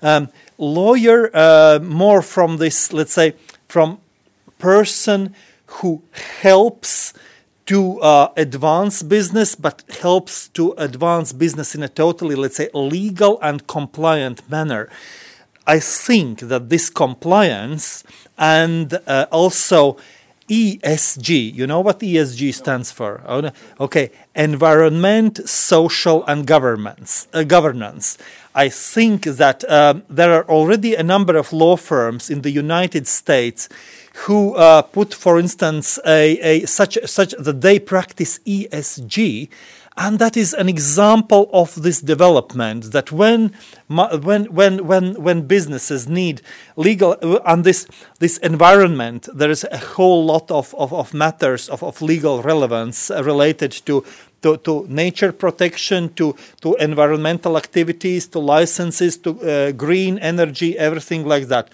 [0.00, 3.34] um, lawyer uh, more from this let's say
[3.66, 3.98] from
[4.58, 5.34] person
[5.66, 6.02] who
[6.42, 7.12] helps
[7.68, 13.38] to uh, advance business, but helps to advance business in a totally, let's say, legal
[13.42, 14.88] and compliant manner.
[15.66, 18.04] I think that this compliance
[18.38, 19.98] and uh, also
[20.48, 23.20] ESG, you know what ESG stands for?
[23.26, 23.50] Oh.
[23.78, 27.28] Okay, environment, social, and governance.
[27.34, 28.16] Uh, governance.
[28.54, 33.06] I think that um, there are already a number of law firms in the United
[33.06, 33.68] States
[34.26, 39.48] who uh, put, for instance, a, a such such that they practice ESG,
[39.96, 42.92] and that is an example of this development.
[42.92, 43.52] That when
[43.86, 46.42] when when when when businesses need
[46.76, 47.86] legal uh, and this
[48.18, 53.10] this environment, there is a whole lot of of, of matters of, of legal relevance
[53.10, 54.04] uh, related to
[54.42, 61.26] to, to nature protection, to, to environmental activities, to licenses, to uh, green energy, everything
[61.26, 61.68] like that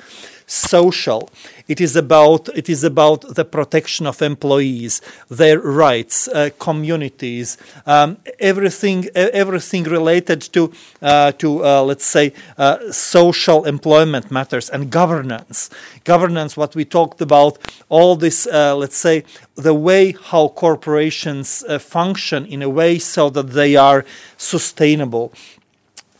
[0.47, 1.31] social.
[1.67, 8.19] It is about it is about the protection of employees, their rights, uh, communities, um,
[8.39, 15.71] everything everything related to uh, to uh, let's say uh, social employment matters and governance.
[16.05, 19.25] Governance, what we talked about, all this uh, let's say
[19.55, 24.05] the way how corporations uh, function in a way so that they are
[24.37, 25.33] sustainable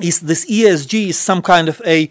[0.05, 2.05] is this ESG is some kind of a,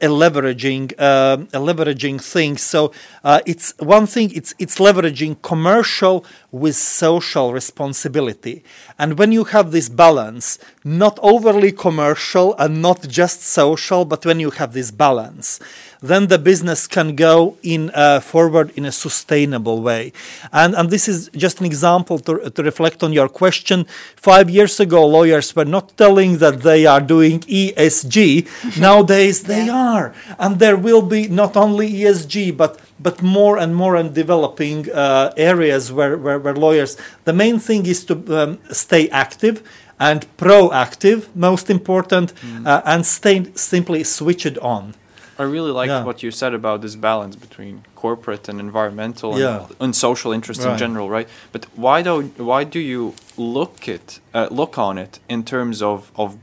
[0.00, 2.56] a leveraging uh, a leveraging thing.
[2.56, 4.32] So uh, it's one thing.
[4.34, 8.64] It's it's leveraging commercial with social responsibility.
[8.98, 14.40] And when you have this balance, not overly commercial and not just social, but when
[14.40, 15.60] you have this balance,
[16.00, 20.12] then the business can go in uh, forward in a sustainable way.
[20.52, 23.86] And, and this is just an example to, to reflect on your question.
[24.16, 28.78] Five years ago, lawyers were not telling that they are doing ESG.
[28.80, 29.76] Nowadays, they yeah.
[29.76, 30.14] are.
[30.38, 35.32] And there will be not only ESG, but but more and more and developing uh,
[35.36, 36.96] areas where, where, where, lawyers.
[37.24, 39.62] The main thing is to um, stay active
[40.00, 42.66] and proactive, most important, mm.
[42.66, 44.94] uh, and stay simply switched on.
[45.38, 46.02] I really like yeah.
[46.02, 49.66] what you said about this balance between corporate and environmental yeah.
[49.66, 50.72] and, and, social interests right.
[50.72, 51.28] in general, right?
[51.52, 56.10] But why do why do you look it uh, look on it in terms of
[56.16, 56.36] of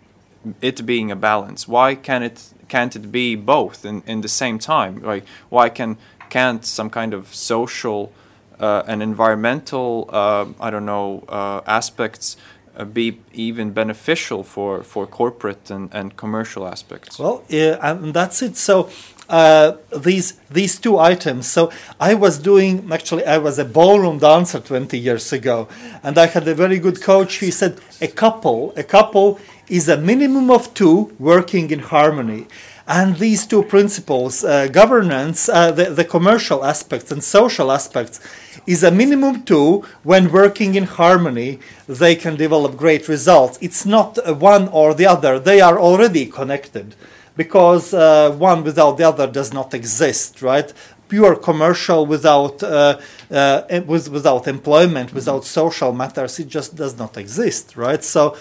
[0.62, 1.68] it being a balance?
[1.68, 5.02] Why can it can't it be both in, in the same time?
[5.02, 5.98] Like why can
[6.30, 8.14] can't some kind of social
[8.60, 12.38] uh, and environmental uh, I don't know uh, aspects
[12.84, 17.17] be even beneficial for, for corporate and, and commercial aspects?
[17.17, 18.57] Well, yeah, and that's it.
[18.57, 18.89] So
[19.30, 21.47] uh, these these two items.
[21.47, 25.67] So I was doing actually I was a ballroom dancer 20 years ago,
[26.03, 27.36] and I had a very good coach.
[27.36, 32.47] He said a couple a couple is a minimum of two working in harmony.
[32.88, 38.19] And these two principles, uh, governance, uh, the, the commercial aspects and social aspects,
[38.66, 43.57] is a minimum two when working in harmony they can develop great results.
[43.61, 45.39] It's not one or the other.
[45.39, 46.95] They are already connected
[47.38, 50.72] because uh, one without the other does not exist right?
[51.07, 52.99] Pure commercial without uh,
[53.30, 58.03] uh, with, without employment without social matters it just does not exist right?
[58.03, 58.36] So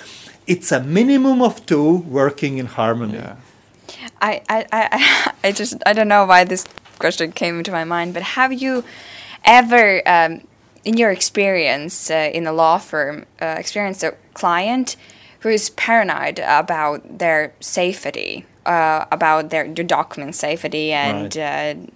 [0.47, 3.15] it's a minimum of two working in harmony.
[3.15, 3.37] Yeah.
[4.21, 6.67] I, I, I, I just I don't know why this
[6.99, 8.85] question came into my mind, but have you
[9.45, 10.47] ever, um,
[10.85, 14.97] in your experience uh, in a law firm, uh, experienced a client
[15.41, 21.77] who is paranoid about their safety, uh, about their, their document safety, and right.
[21.77, 21.91] Uh,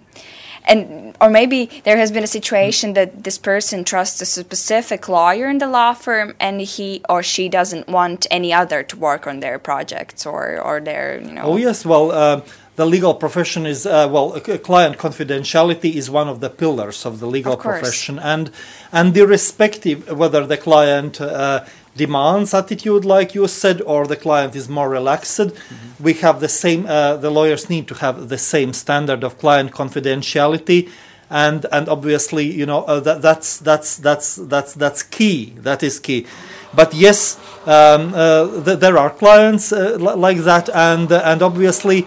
[0.65, 5.49] and or maybe there has been a situation that this person trusts a specific lawyer
[5.49, 9.39] in the law firm and he or she doesn't want any other to work on
[9.39, 12.41] their projects or or their you know Oh yes, well, uh,
[12.79, 17.13] the legal profession is uh, well, uh, client confidentiality is one of the pillars of
[17.19, 18.45] the legal Of profession, and
[18.91, 21.59] and irrespective whether the client uh,
[21.95, 26.03] demands attitude, like you said, or the client is more relaxed, Mm-hmm.
[26.07, 26.81] we have the same.
[26.87, 30.89] Uh, the lawyers need to have the same standard of client confidentiality.
[31.31, 35.53] And, and obviously, you know uh, that, that's that's that's that's that's key.
[35.67, 36.25] That is key.
[36.73, 41.41] But yes, um, uh, th- there are clients uh, li- like that, and uh, and
[41.41, 41.99] obviously,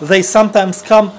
[0.00, 1.12] they sometimes come.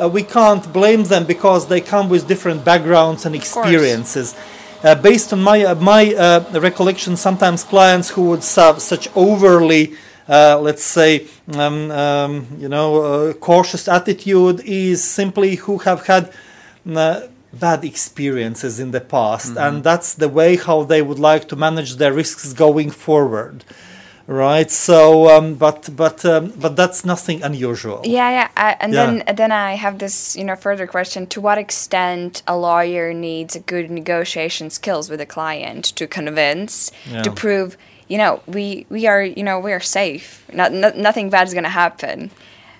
[0.00, 4.34] Uh, we can't blame them because they come with different backgrounds and experiences.
[4.82, 9.94] Uh, based on my uh, my uh, recollection, sometimes clients who would have such overly,
[10.26, 16.32] uh, let's say, um, um, you know, uh, cautious attitude is simply who have had
[16.96, 17.20] uh,
[17.52, 21.96] bad experiences in the past, and that's the way how they would like to manage
[21.96, 23.64] their risks going forward,
[24.30, 24.70] right?
[24.70, 28.00] So, um, but but um, but that's nothing unusual.
[28.04, 29.06] Yeah, yeah, I, and Yeah.
[29.06, 33.58] then then I have this you know further question: To what extent a lawyer needs
[33.66, 36.90] good negotiation skills with a client to convince,
[37.24, 37.76] to prove
[38.08, 41.54] you know we we are you know we are safe, not, not nothing bad is
[41.54, 42.30] gonna happen.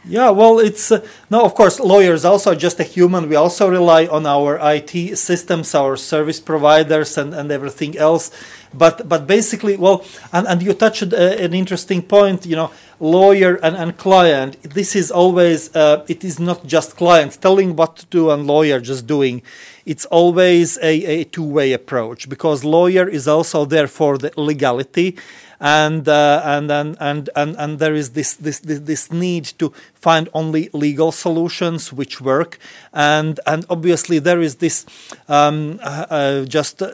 [0.05, 3.29] Yeah, well, it's uh, no, of course, lawyers also just a human.
[3.29, 8.31] We also rely on our IT systems, our service providers, and, and everything else.
[8.73, 12.47] But but basically, well, and, and you touched uh, an interesting point.
[12.47, 14.63] You know, lawyer and, and client.
[14.63, 18.81] This is always uh, it is not just client telling what to do and lawyer
[18.81, 19.43] just doing.
[19.85, 25.19] It's always a, a two way approach because lawyer is also there for the legality
[25.61, 30.29] and uh, and, and and and and there is this, this this need to find
[30.33, 32.59] only legal solutions which work.
[32.93, 34.87] And and obviously there is this
[35.29, 36.93] um, uh, uh, just uh,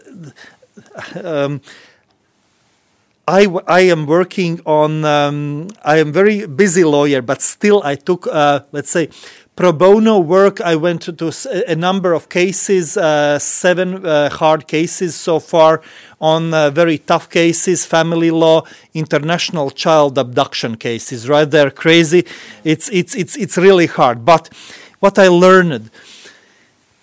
[1.23, 1.61] um,
[3.29, 8.27] I, I am working on um, I am very busy lawyer but still I took
[8.29, 9.09] uh, let's say
[9.57, 11.33] pro bono work I went to, to
[11.67, 15.81] a number of cases uh, seven uh, hard cases so far
[16.21, 21.51] on uh, very tough cases family law international child abduction cases right?
[21.51, 22.27] They're crazy.
[22.65, 24.25] It's it's it's it's really hard.
[24.25, 24.51] But
[25.01, 25.91] what I learned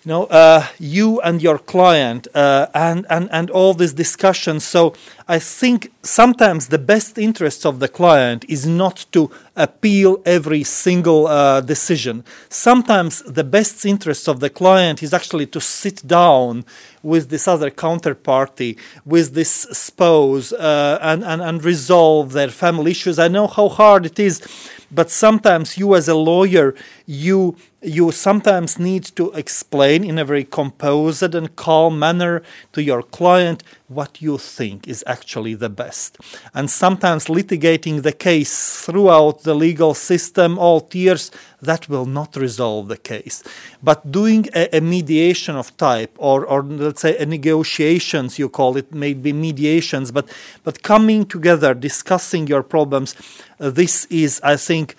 [0.04, 4.94] you know uh, you and your client uh, and, and and all this discussion so
[5.28, 11.26] i think sometimes the best interests of the client is not to appeal every single
[11.26, 12.24] uh, decision.
[12.48, 16.64] Sometimes the best interest of the client is actually to sit down
[17.02, 23.18] with this other counterparty with this spouse uh, and, and and resolve their family issues.
[23.18, 24.42] I know how hard it is
[24.90, 26.74] but sometimes you as a lawyer
[27.06, 32.42] you you sometimes need to explain in a very composed and calm manner
[32.72, 36.16] to your client what you think is actually the best.
[36.54, 41.30] And sometimes litigating the case throughout the legal system, all tiers,
[41.60, 43.42] that will not resolve the case.
[43.82, 48.78] But doing a, a mediation of type, or, or let's say a negotiations, you call
[48.78, 50.26] it, maybe mediations, but,
[50.62, 53.14] but coming together, discussing your problems,
[53.60, 54.96] uh, this is, I think,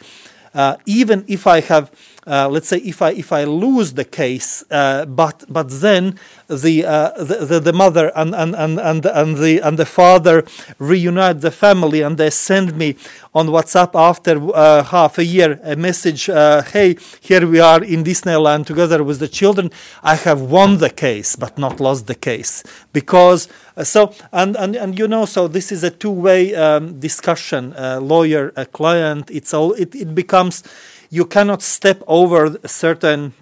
[0.56, 1.92] Uh, even if I have,
[2.28, 6.18] uh, let's say, if I if I lose the case, uh, but but then
[6.48, 10.44] the, uh, the, the the mother and and, and, and and the and the father
[10.80, 12.96] reunite the family and they send me
[13.36, 18.04] on WhatsApp after uh, half a year a message, uh, hey, here we are in
[18.04, 19.70] Disneyland together with the children.
[20.02, 23.48] I have won the case, but not lost the case because
[23.84, 28.66] so and, and and you know so this is a two-way um, discussion, lawyer, a
[28.66, 29.30] client.
[29.30, 30.64] It's all it, it becomes
[31.10, 33.34] you cannot step over a certain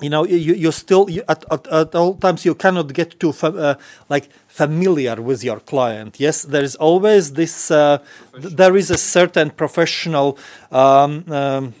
[0.00, 3.32] you know you, you still you, at, at, at all times you cannot get too
[3.32, 3.74] fa- uh,
[4.08, 6.20] like familiar with your client.
[6.20, 7.98] Yes there is always this uh,
[8.40, 10.38] th- there is a certain professional
[10.70, 11.74] um, um,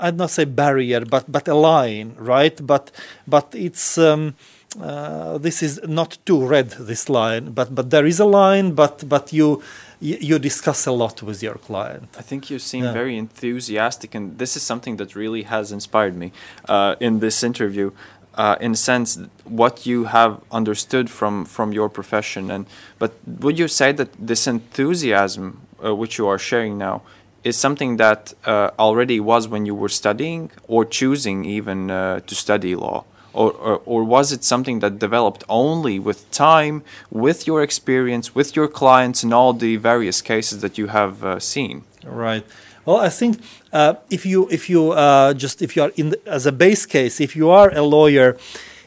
[0.00, 2.64] i'd not say barrier but but a line right?
[2.66, 2.90] But
[3.26, 4.34] but it's um,
[4.80, 9.08] uh, this is not too red this line but but there is a line but
[9.08, 9.62] but you
[10.00, 12.92] you, you discuss a lot with your client I think you seem Yeah.
[12.92, 16.32] very enthusiastic, and this is something that really has inspired me
[16.68, 17.90] uh, in this interview.
[18.34, 22.64] Uh, in a sense, what you have understood from from your profession, and
[22.98, 23.10] but
[23.44, 25.44] would you say that this enthusiasm
[25.84, 27.02] uh, which you are sharing now
[27.42, 32.34] is something that uh, already was when you were studying or choosing even uh, to
[32.34, 33.04] study law?
[33.32, 38.56] Or, or, or was it something that developed only with time, with your experience, with
[38.56, 41.84] your clients, and all the various cases that you have uh, seen?
[42.04, 42.44] Right.
[42.86, 43.40] Well, I think
[43.72, 46.86] uh, if you if you uh, just if you are in the, as a base
[46.86, 48.36] case, if you are a lawyer,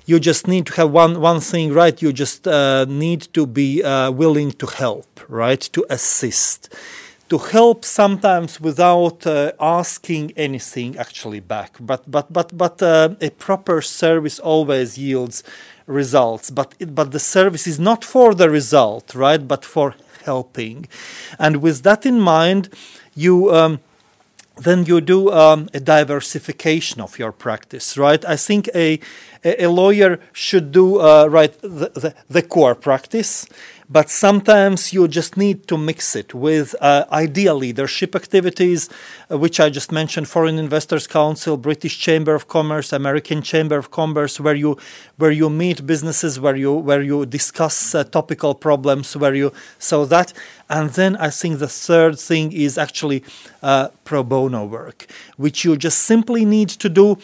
[0.06, 2.02] you just need to have one one thing right.
[2.02, 6.74] You just uh, need to be uh, willing to help, right, to assist,
[7.34, 11.72] to help sometimes without uh, asking anything actually back.
[11.80, 15.44] But but but but uh, a proper service always yields
[15.88, 16.52] results.
[16.52, 20.88] But it, but the service is not for the result, right, but for helping,
[21.40, 22.70] and with that in mind,
[23.16, 23.36] you.
[23.60, 23.80] Um,
[24.56, 28.24] then you do um, a diversification of your practice, right?
[28.24, 29.00] I think a,
[29.44, 33.48] a lawyer should do uh, right the, the, the, core practice,
[33.90, 38.90] but sometimes you just need to mix it with uh, idea leadership activities,
[39.30, 43.92] uh, which I just mentioned: Foreign Investors Council, British Chamber of Commerce, American Chamber of
[43.92, 44.78] Commerce, where you
[45.18, 50.06] where you meet businesses, where you where you discuss uh, topical problems, where you so
[50.06, 50.34] that.
[50.70, 53.24] And then I think the third thing is actually
[53.62, 55.06] uh, pro bono work,
[55.38, 57.18] which you just simply need to do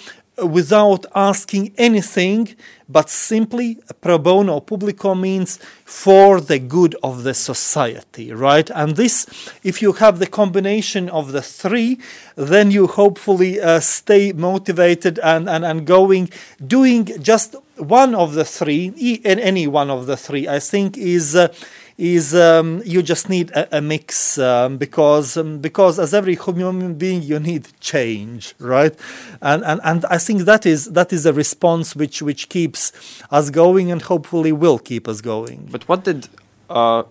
[0.43, 2.55] without asking anything,
[2.87, 8.69] but simply pro bono publico means for the good of the society, right?
[8.71, 9.25] And this,
[9.63, 11.99] if you have the combination of the three,
[12.35, 16.29] then you hopefully uh, stay motivated and, and, and going,
[16.65, 18.87] doing just one of the three,
[19.23, 21.35] in any one of the three, I think is.
[21.35, 21.53] Uh,
[21.99, 26.93] is um, you just need a, a mix um, because um, because as every human
[26.93, 28.95] being you need change right
[29.41, 32.93] and, and and I think that is that is a response which which keeps
[33.31, 36.29] us going and hopefully will keep us going but what did
[36.69, 37.03] uh,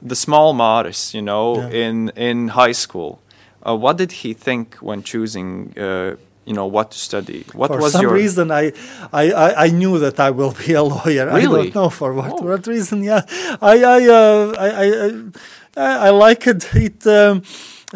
[0.00, 1.68] the small Maris you know yeah.
[1.68, 3.20] in in high school
[3.68, 7.78] uh, what did he think when choosing uh, you know what to study what for
[7.78, 8.72] was some your reason I,
[9.12, 11.38] I i knew that i will be a lawyer really?
[11.38, 12.42] i don't know for what, oh.
[12.42, 13.22] what reason yeah
[13.60, 15.32] i i uh, I,
[15.76, 17.42] I, I like it it um,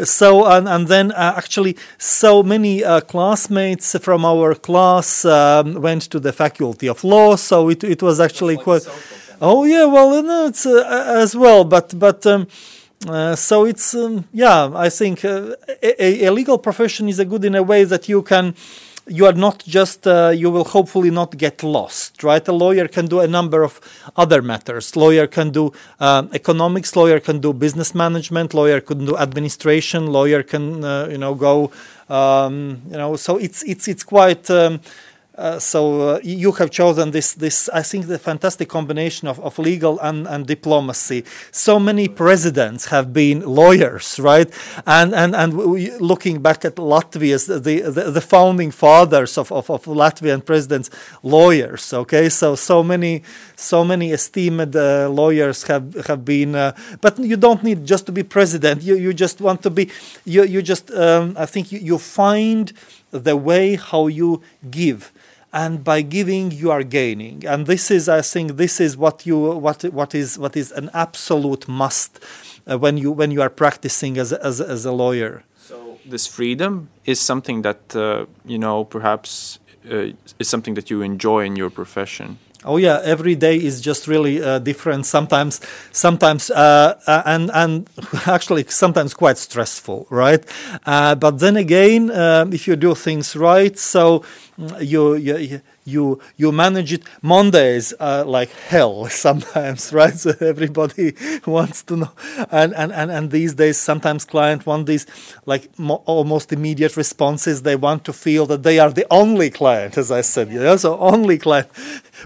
[0.04, 6.02] so and, and then uh, actually so many uh, classmates from our class um, went
[6.02, 8.88] to the faculty of law so it, it was actually like quite
[9.40, 12.46] oh yeah well no, it's uh, as well but but um,
[13.08, 17.44] uh, so it's um, yeah i think uh, a, a, legal profession is a good
[17.44, 18.54] in a way that you can
[19.08, 22.46] you are not just uh, you will hopefully not get lost right?
[22.48, 23.80] A lawyer can do a number of
[24.16, 24.96] other matters.
[24.96, 30.42] Lawyer can do um, economics lawyer can do business management lawyer can do administration lawyer
[30.42, 31.70] can uh, you know go
[32.08, 34.80] um, you know so it's it's it's quite um,
[35.36, 39.58] uh, so uh, you have chosen this this I think the fantastic combination of, of
[39.58, 41.24] legal and, and diplomacy.
[41.50, 44.50] So many presidents have been lawyers, right?
[44.86, 45.52] And and and
[46.00, 50.90] looking back at Latvia's the the, the founding fathers of, of, of Latvian presidents,
[51.22, 51.92] lawyers.
[51.92, 53.22] Okay, so so many
[53.56, 56.54] so many esteemed uh, lawyers have have been.
[56.54, 56.72] Uh,
[57.02, 58.82] but you don't need just to be president.
[58.82, 59.90] You you just want to be.
[60.24, 62.72] You you just um, I think you, you find
[63.10, 65.12] the way how you give
[65.56, 67.36] and by giving you are gaining.
[67.52, 70.88] And this is i think this is what you what what is what is an
[71.04, 75.34] absolute must uh, when you when you are practicing as as, as a lawyer.
[75.70, 75.76] So
[76.12, 76.72] this freedom
[77.12, 79.58] is something that uh, you know perhaps
[79.90, 82.28] uh, is something that you enjoy in your profession
[82.64, 85.06] Oh yeah, every day is just really uh, different.
[85.06, 85.60] Sometimes,
[85.92, 87.90] sometimes, uh, uh and and
[88.26, 90.44] actually sometimes quite stressful, right?
[90.86, 94.24] Uh, but then again, um, if you do things right, so
[94.58, 97.04] mm, you you you you manage it.
[97.22, 100.14] Mondays are like hell sometimes, right?
[100.14, 101.14] So everybody
[101.46, 102.10] wants to know,
[102.50, 105.06] and and and, and these days sometimes client want these
[105.46, 107.62] like mo- almost immediate responses.
[107.62, 110.50] They want to feel that they are the only client, as I said.
[110.52, 111.68] Yeah, so only client.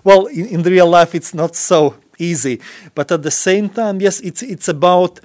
[0.04, 2.60] Well, in, in real life, it's not so easy,
[2.94, 5.20] but at the same time, yes, it's it's about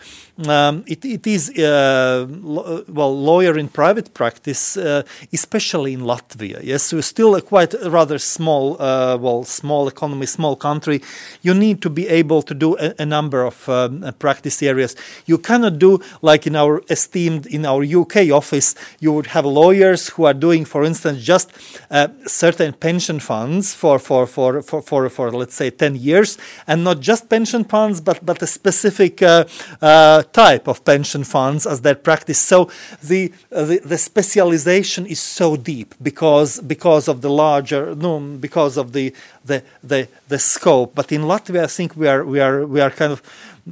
[0.47, 6.61] um, it, it is uh, lo- well lawyer in private practice, uh, especially in Latvia.
[6.61, 11.01] Yes, we're still a quite rather small, uh, well, small economy, small country.
[11.41, 14.95] You need to be able to do a, a number of um, practice areas.
[15.25, 18.75] You cannot do like in our esteemed in our UK office.
[18.99, 21.51] You would have lawyers who are doing, for instance, just
[21.89, 26.83] uh, certain pension funds for for, for for for for let's say ten years, and
[26.83, 29.45] not just pension funds, but but a specific uh,
[29.81, 32.39] uh, type of pension funds as their practice.
[32.39, 32.69] So
[33.01, 38.93] the, the, the specialization is so deep because because of the larger no because of
[38.93, 39.13] the
[39.43, 40.95] the the, the scope.
[40.95, 43.21] But in Latvia, I think we are we are we are kind of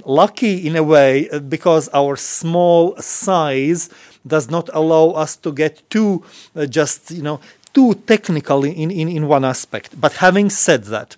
[0.05, 3.89] lucky in a way uh, because our small size
[4.25, 6.23] does not allow us to get too
[6.55, 7.39] uh, just you know
[7.73, 9.99] too technical in, in, in one aspect.
[9.99, 11.15] But having said that,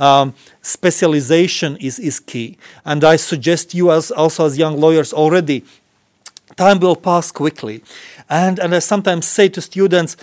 [0.00, 2.58] um, specialization is, is key.
[2.84, 5.64] And I suggest you as also as young lawyers already
[6.56, 7.82] time will pass quickly,
[8.28, 10.16] and and I sometimes say to students,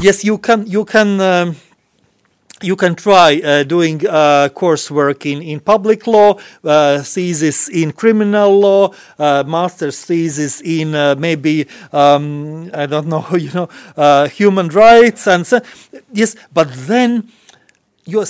[0.00, 1.20] yes, you can you can.
[1.20, 1.56] Um,
[2.64, 8.60] you can try uh, doing uh, coursework in, in public law, uh, thesis in criminal
[8.60, 14.68] law, uh, master's thesis in uh, maybe um, I don't know, you know, uh, human
[14.68, 15.60] rights and so.
[16.12, 17.32] Yes, but then
[18.04, 18.24] you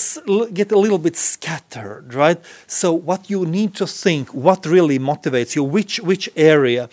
[0.52, 2.38] get a little bit scattered, right?
[2.66, 6.88] So what you need to think, what really motivates you, which which area,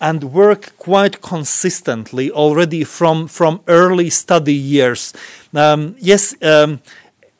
[0.00, 5.12] and work quite consistently already from from early study years.
[5.54, 6.34] Um, yes.
[6.42, 6.80] Um,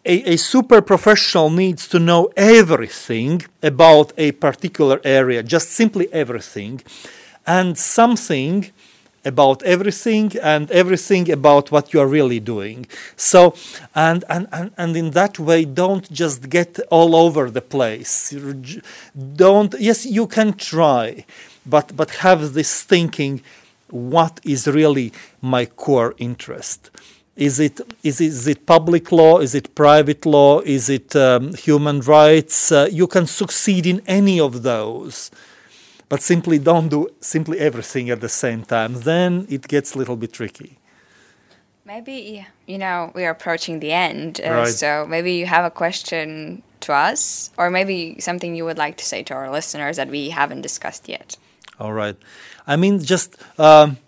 [0.06, 6.82] a, a super professional needs to know everything about a particular area, just simply everything,
[7.46, 8.70] and something
[9.24, 12.86] about everything and everything about what you are really doing.
[13.16, 13.54] So,
[13.94, 18.34] and, and, and, and in that way, don't just get all over the place.
[19.36, 21.24] Don't, yes, you can try,
[21.64, 23.42] but, but have this thinking
[23.88, 26.90] what is really my core interest?
[27.36, 29.38] Is it, is, is it public law?
[29.38, 30.60] Is it private law?
[30.60, 32.70] Is it um, human rights?
[32.70, 35.30] Uh, you can succeed in any of those
[36.08, 39.00] but simply don't do simply everything at the same time.
[39.00, 40.78] Then it gets a little bit tricky.
[41.86, 44.40] Maybe, you know, we are approaching the end.
[44.42, 44.68] Uh, Right.
[44.68, 49.04] So maybe you have a question to us, or maybe something you would like to
[49.04, 51.36] say to our listeners that we haven't discussed yet.
[51.78, 52.16] All right.
[52.66, 53.98] I mean, just um,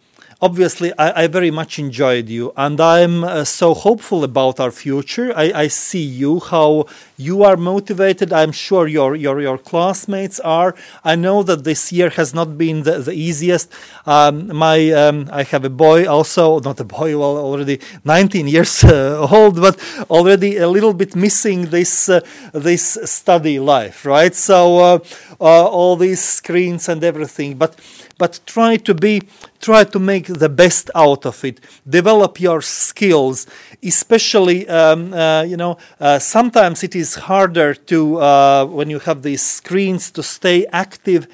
[0.40, 5.32] obviously, I, I very much enjoyed you, and I'm uh, so hopeful about our future.
[5.36, 8.32] I, I see you, how you are motivated.
[8.32, 10.74] I'm sure your, your, your classmates are.
[11.04, 13.72] I know that this year has not been the, the easiest.
[14.04, 18.84] Um, my um, I have a boy also, not a boy, well, already 19 years
[18.84, 19.78] uh, old, but
[20.10, 22.20] already a little bit missing this uh,
[22.52, 24.34] this study life, right?
[24.34, 24.98] So uh,
[25.40, 27.76] uh, all these screens and everything, but
[28.18, 29.22] but try to be
[29.60, 31.60] try to make the best out of it.
[31.88, 33.46] Develop your skills
[33.82, 39.22] especially um, uh, you know uh, sometimes it is harder to uh, when you have
[39.22, 41.26] these screens to stay active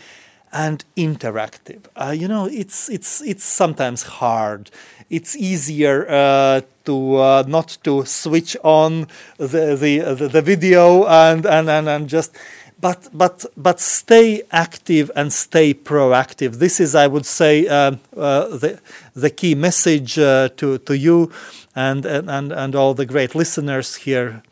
[0.52, 1.86] and interactive.
[1.96, 4.70] Uh, you know it's it's it's sometimes hard.
[5.10, 11.44] It's easier uh, to uh, not to switch on the the, the, the video and,
[11.44, 12.34] and, and, and just
[12.82, 16.58] but but but stay active and stay proactive.
[16.58, 18.80] This is, I would say, uh, uh, the
[19.14, 21.30] the key message uh, to to you
[21.74, 24.42] and and and all the great listeners here.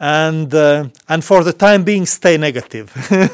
[0.00, 2.92] And uh, and for the time being, stay negative.
[3.10, 3.28] this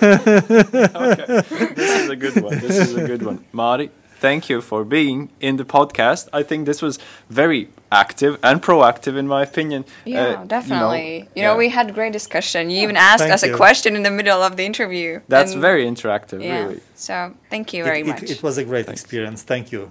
[2.03, 2.59] is a good one.
[2.59, 3.45] This is a good one.
[3.53, 3.91] Mari,
[4.27, 6.23] thank you for being in the podcast.
[6.41, 6.95] I think this was
[7.29, 9.81] very active and proactive, in my opinion.
[9.85, 11.11] Yeah, Uh, you know, definitely.
[11.37, 11.63] You know, yeah.
[11.65, 12.61] we had great discussion.
[12.71, 15.11] You even asked Thank us a question in the middle of the interview.
[15.35, 16.51] That's very interactive, yeah.
[16.61, 16.81] really.
[16.95, 17.15] So
[17.53, 18.23] thank you very it, much.
[18.23, 19.41] it, it was a great experience.
[19.53, 19.83] Thank you.